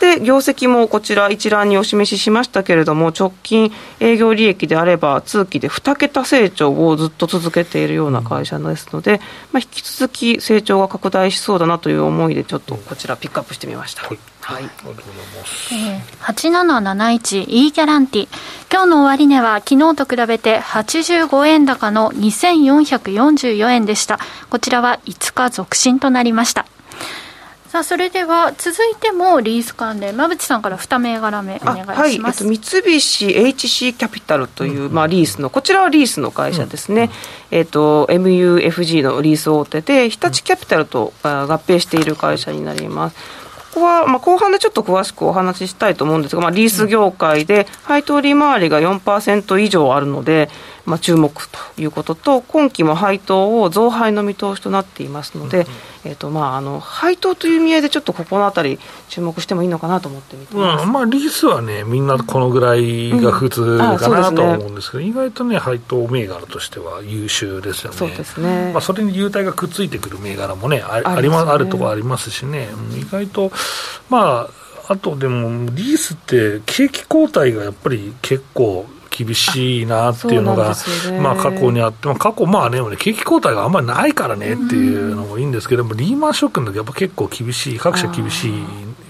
[0.00, 9.20] で、業績もこちら一覧にお示ししましたけれども、直近営業利益であれば、通期で2桁成長をずっと続けているような会社ですので、
[9.52, 14.06] まあ、引き続き成長が拡大しそうだなという思いで、ちょっとこちら、ピックアップしてみました。
[14.06, 15.74] はいはい、ありがとうございます。
[15.74, 18.28] えー、8771 E ギャランティ
[18.70, 24.20] 今日の終値は昨日と比べて85円高の2444円でした。
[24.48, 26.64] こちらは5日続伸となりました。
[27.66, 31.82] さあそれでは続いてもリース関連馬淵さんから2銘柄目お願い
[32.12, 32.54] します、はい。
[32.54, 37.10] えっと、三菱 HC キャピタルという、まあ、リースのこちらはリースの会社ですね、
[37.50, 43.16] うん、えっと、MUFG のリース大手で日立キャピタルと合併している会社になります。
[43.16, 43.45] こ
[43.76, 50.48] こは、まあ、後半でちょっと詳しくお話ししたいと思うんですが、まあ、リース業界で配当利回りが4%以上あるので、
[50.86, 55.66] まあ、注目ということと、今期も配当を増配の見通しとなっていますので、うん、
[56.04, 68.70] えーとまあ、あの配当という意味合いで、ちょっとここのあたり、注目してもいいのかなと思ってみてます、まあ、リースはね、みんなこのぐらいが普通かな、と思うんですけど、意外とね、配当銘柄としては優秀ですよね、そうですね。
[68.72, 73.50] まあ、それに優待がくっついてくる銘柄もね、あありま、あるところありますしね、意外と、
[74.08, 78.86] まあ、あとでも、リースって景気後退がやっぱり結構
[79.16, 80.74] 厳しいなっていうのが、
[81.10, 88.52] ね、まあ、過去にあって、まあ、過去、まあね、景気後退があんまりないからねっていうのもいいんですけども、リーマンショックの時やっぱ結構厳しい、各社厳しい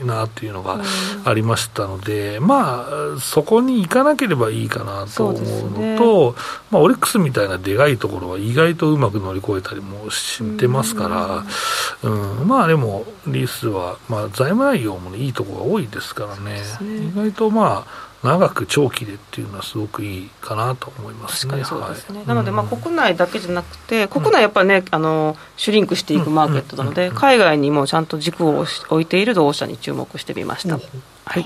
[0.04, 0.80] なっていうのが
[1.24, 6.38] ありましたので、まあ、そこに行かなければいいかなと思うのと、ね、
[6.70, 16.62] まあ、オリックスみたいなでかいところは意外とうまく乗り越えたりもしてますから、うん、うん、まあでも、リースは、まあ、財務内容も、ね、いいところが多いですからね、ね。
[16.80, 21.64] 意外とまあ、長く長期でっていうのはすごくいいかなと思いますね。
[21.64, 30.78] そうですね、はい、なので、まあ、国内だけじゃなくて、国内やっぱりね、あのシュリンクしていくマーケットなので、海外にもちゃんと軸を置いている同社に注目してみました。
[31.24, 31.44] はい。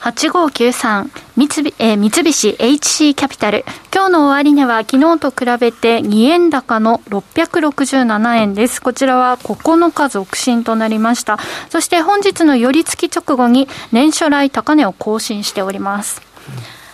[0.00, 8.80] 8593三菱,、えー、三菱 HC キャピタル今日の終値は昨日と比べて2円高の667円です。
[8.80, 11.38] こちらは9日続伸となりました。
[11.70, 16.22] そして本日の寄り付き直後に年初来高値を更新しております。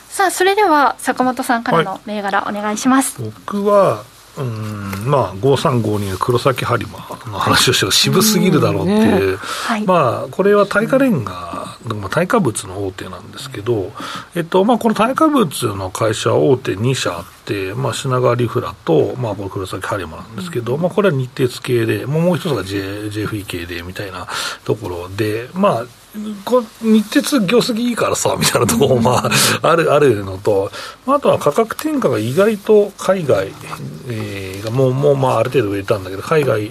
[0.08, 4.04] さあそれでは坂本さんからの銘柄お願いします、はい、僕は
[4.38, 13.92] うんまあ、5352の黒崎播磨の話をして渋すぎるだろうっていう、ねはい、まあ、これは耐火レンガ、まあ耐火物の大手なんですけど、
[14.34, 24.26] えっとまあ、この耐火物の会社大手2社あって、まあ、品川リフラと、まあ、この黒崎播磨なんですけど、まあ、これは日鉄系で、もう一つが J JFE 系でみたいな
[24.64, 25.86] ところで、まあ、
[26.44, 29.30] こ日鉄業績いいからさみたいなところも、ま
[29.62, 30.70] あ、あるあるのと、
[31.06, 33.48] あとは価格転嫁が意外と海外、
[34.08, 36.70] えー、がもうもうまあある程度売れたんだけど、海外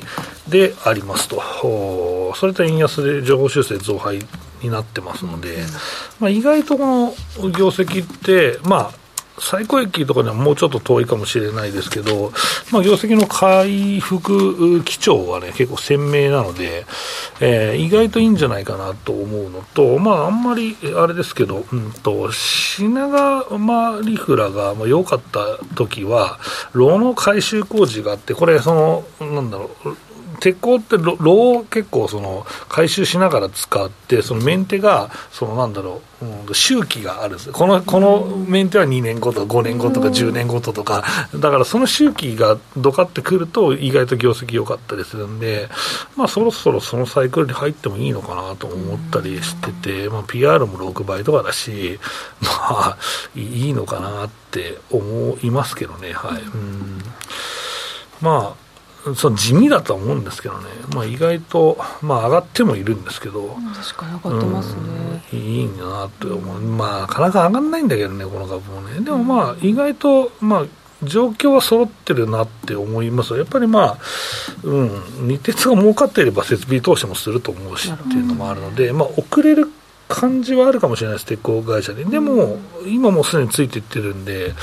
[0.50, 4.20] でありますと、それと円安で情報修正増配
[4.62, 5.58] になってますので、
[6.20, 7.14] まあ、意外とこの
[7.52, 9.09] 業績って、まあ、
[9.42, 12.32] 最高益とかにはもうちょっと遠いかもしれないですけど、
[12.72, 16.86] まあ、業績の回復基調はね、結構鮮明なので、
[17.40, 26.40] えー、意外といいんじゃないかなと思うのと、まあ、あんまり、あれですけど、うんと、品川リフラが良かった時は、
[26.74, 28.74] 炉の改修工事があって、これ、そ
[29.20, 29.96] の、なんだろう、
[30.40, 37.52] 鉄鋼って炉を結構その回収しながら使ってそのメンテがそのなんだろう、うん、周期があるんです。
[37.52, 41.04] このこのメンテは2年後とか5年後とか10年後ととか。
[41.36, 45.70] だからその周期がどかってくると意外と業績良かったりするんで、
[46.16, 52.00] まあ、そろそろそのサイクルに入ってもいいのかなと思ったりしてて、まあ、PR も6倍とかだし
[52.42, 52.98] まあ
[53.36, 56.14] いいのかなって思いますけどね。
[56.14, 56.42] はい。
[56.42, 57.02] うん。
[58.22, 58.69] まあ
[59.16, 64.80] その地味だと思うんですけどね、まあ、意外と、まあ、上がってもいるんですけど、確かに上がってますね、
[65.34, 70.66] うん、いいなって思う、まあ、なかなか上がらないんだけどね、この株もね、でもまあ、意外と、まあ、
[71.04, 73.98] 状況は揃ってるなって思いますやっぱりまあ、
[74.64, 79.72] うん、日鉄が儲かっていれば設備投資もすると思うしっていうのもあるので、まあ、遅れる
[80.10, 84.54] 感じはあるかもしれないです、鉄鋼会社で、でも、今もすでについていってるんで、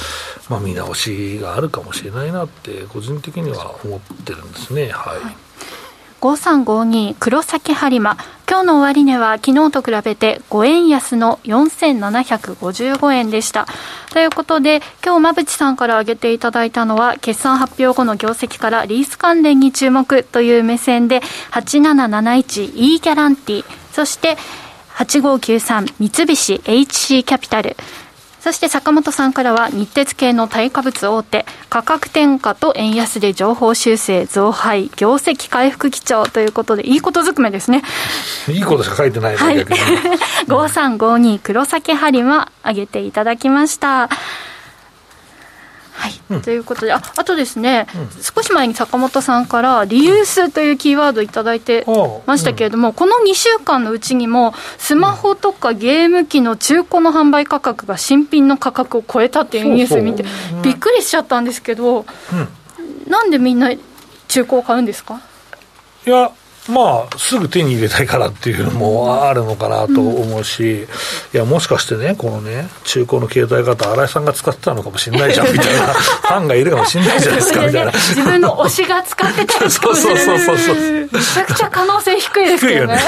[0.50, 4.90] まあ、見直しがあるかもしれないなって、個人的には思ってるんですね。
[4.90, 5.36] はい、はい。
[6.20, 8.16] 5352黒崎播磨。
[8.48, 13.66] 今日の終値は昨日と比べて5円安の4755円でした。
[14.12, 21.20] ということで今日馬淵さんから挙げていただいたのは決算発表後の業績からリース関連に注目という目線で
[21.52, 23.64] 8771E ギャランティ。
[23.92, 24.36] そして
[24.96, 27.76] 8593三菱 HC キャピタル
[28.46, 37.82] そして坂本さんからは日鉄系の対価物大手価格転嫁と円安で情報修正増配業績回復基調ということでいいことずくめですね。
[38.48, 39.64] いいことしか書いてないの、はい、
[40.46, 44.08] 5352黒崎播磨上げていただきました
[45.98, 51.86] はい、うん、ということでああとですね、うん、少し前に坂本さんからリユースというキーワード頂いて
[52.26, 52.90] ましたけれども、う。
[52.92, 60.24] ん、この2週間のうちにもスマホとかゲーム機の中古の販売価格が新品の価格を超えたっていうニュース見て
[60.62, 62.04] びっくりしちゃったんですけど、
[63.08, 63.70] なんでみんな
[64.28, 65.20] 中古を買うんですか？
[66.06, 66.30] いや
[66.68, 77.92] まあ、すぐ手に入れたいからっていうのもあるのかなと思うし、いや、もしかしてね、このね、中古の携帯型、新井さんが使ってたのかもしれないじゃんみたいな、 ファンがいるかもしれないじゃないですかみたいな。
[77.92, 80.76] 自分の推しが使ってたりそうそうそうそうそう。
[80.76, 82.98] めちゃくちゃ可能性低いですよね。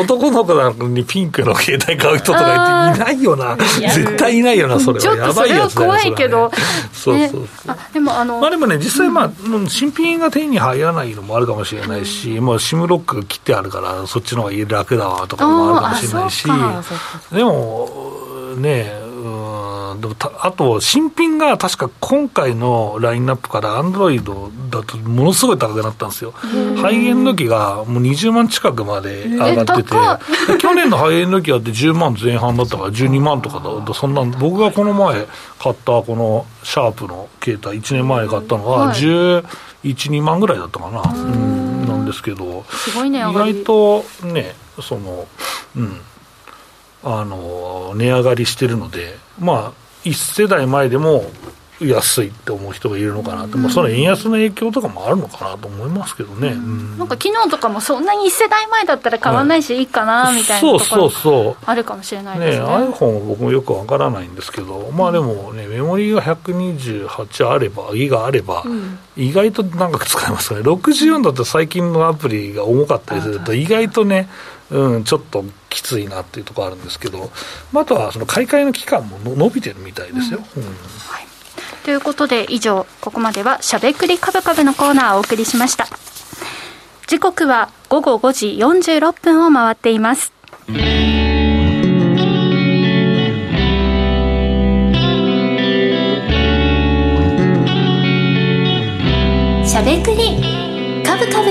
[0.00, 5.16] 男の子なのにピンクの携帯買う人とかいないよな、絶対いないよな、それは。
[5.16, 6.50] やばいやつだよ怖いけど。
[6.92, 7.76] そうそうそう。
[7.92, 9.30] でも、あの、まあでもね、実際、まあ、
[9.68, 16.44] 新品が手に入らないのもあるかもしれないし、し、もうシムロック切ってあるから、そっちの方が楽だわとかもあるかもしれないし、
[17.32, 17.88] でも、
[18.56, 18.92] ね
[19.24, 19.50] うん
[20.42, 26.32] あと、新品が確か今回のラインナップから、アンドロイドだとものすごい高くなったんですよ、
[26.80, 29.90] ハイエンド機がもう20万近くまで上がってて、
[30.58, 35.26] 去年のハイエンド機だって10万前半だったから、12万とかだそんな僕がこの前
[35.58, 39.44] 買ったこのシャープの携帯、1年前に買ったのが、11、
[39.82, 41.02] 2万ぐらいだったかな。
[42.10, 45.26] うんですけど、すごいね、意外とね、その、
[45.76, 46.00] うん、
[47.02, 49.72] あの、値上がりしてるので、まあ、
[50.04, 51.24] 1世代前でも
[51.86, 62.64] 安いって思う人がいるのかなと、うん、その円安の影響とかもあるのかなと思いますけどね、うん、なんか昨日とかもそんなに1世代前だったら買わないしいいかなみたいなところあるかもしれないですね。
[62.64, 68.64] ね iPhone は僕もよくわからないんですけど、まあでもね、メモリーが128あれば、ギガあれば、
[69.16, 74.28] 意外と長く使えますね、64だと最近のアプリが重かったりすると、意外とね、
[74.70, 77.30] うん、ちょっときついなっていうところあるんですけど、
[77.72, 80.40] まあ、あとはその買い替えの期間も伸びてるみたいですよ。
[80.56, 81.29] うん、はい
[81.90, 85.88] ということで以上ここまではしゃべくりカブカブのコーナーをお送りしました。
[87.08, 88.46] 時刻は午後5時
[88.96, 90.32] 46分を回っています。
[99.66, 101.50] しゃべくりカブカブ。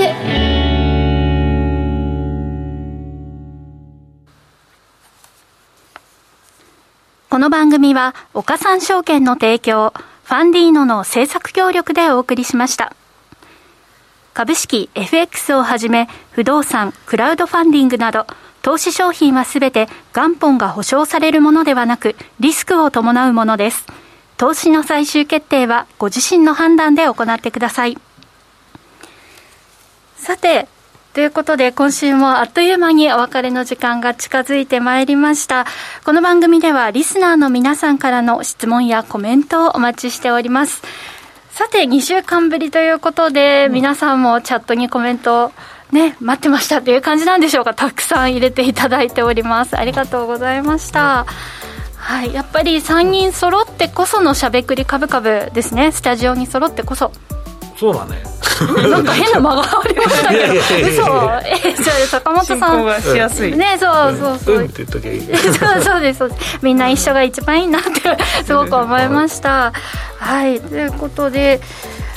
[7.28, 9.92] この番組は岡三証券の提供
[10.30, 12.94] ファンディーノの制作協力でお送りしました。
[14.32, 18.28] 株式 FX をはじめ不動産、クラウドファンディングなど
[18.62, 23.84] 投資商品はすべて元本が保証されるものではなくリスクを伴うものです。
[24.36, 27.98] 投資の最終決定はご自身の判断で行ってください。
[30.14, 30.68] さて、
[31.12, 35.66] ということで、今週もあっという間にお別れの時間が近づいてまいりました。
[36.04, 40.82] この番組では、リスナーの皆さんからの質問やコメントをお待ちしております。
[41.50, 45.50] さて、2週間ぶりということで、うん、皆さんもチャットにコメント
[45.90, 47.74] ね、待ってましたっていう感じなんでしょうか。
[47.74, 49.76] たくさん入れていただいております。
[49.76, 51.26] ありがとうございました。
[51.96, 55.90] はい、やっぱり3人揃ってこそのしゃべくりカブカブですね。
[55.90, 57.10] スタジオに揃ってこそ。
[57.80, 58.22] そうだね。
[58.90, 60.52] なんか変な間がありましたけど。
[60.52, 61.02] 嘘。
[61.46, 62.84] え、じゃあ坂本さん。
[62.84, 63.56] がしやすい。
[63.56, 64.56] ね、そうそうそう。
[64.56, 65.20] うんって言っときゃいい。
[65.24, 66.24] そうそうです。
[66.60, 67.90] みんな一緒が一番いいなって
[68.44, 69.72] すごく思いました。
[70.18, 71.62] はい、ということで。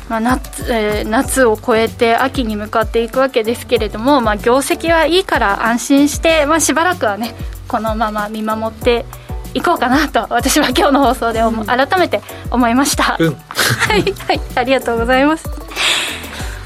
[0.09, 7.33] まあ夏えー、夏を越えて秋に向かっていくわけですけれども、まあ、業績はいいから安心して、まあ、しばらくはね
[7.69, 9.05] このまま見守って
[9.53, 12.21] いこうかなと私は今日の放送で、うん、改めて
[12.51, 15.49] 思いました、うん、はい、はい、ありがとうございます。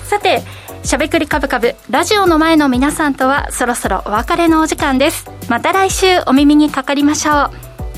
[0.05, 0.41] さて
[0.83, 5.29] しゃべくりカブカブラジオの前の皆さんとはそろそろお別れのお時間です。
[5.49, 7.51] また来週お耳にかかりましょう。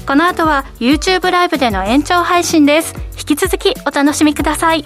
[0.08, 2.96] この後は YouTube ライブでの延長配信です。
[3.20, 4.84] 引き続きお楽しみください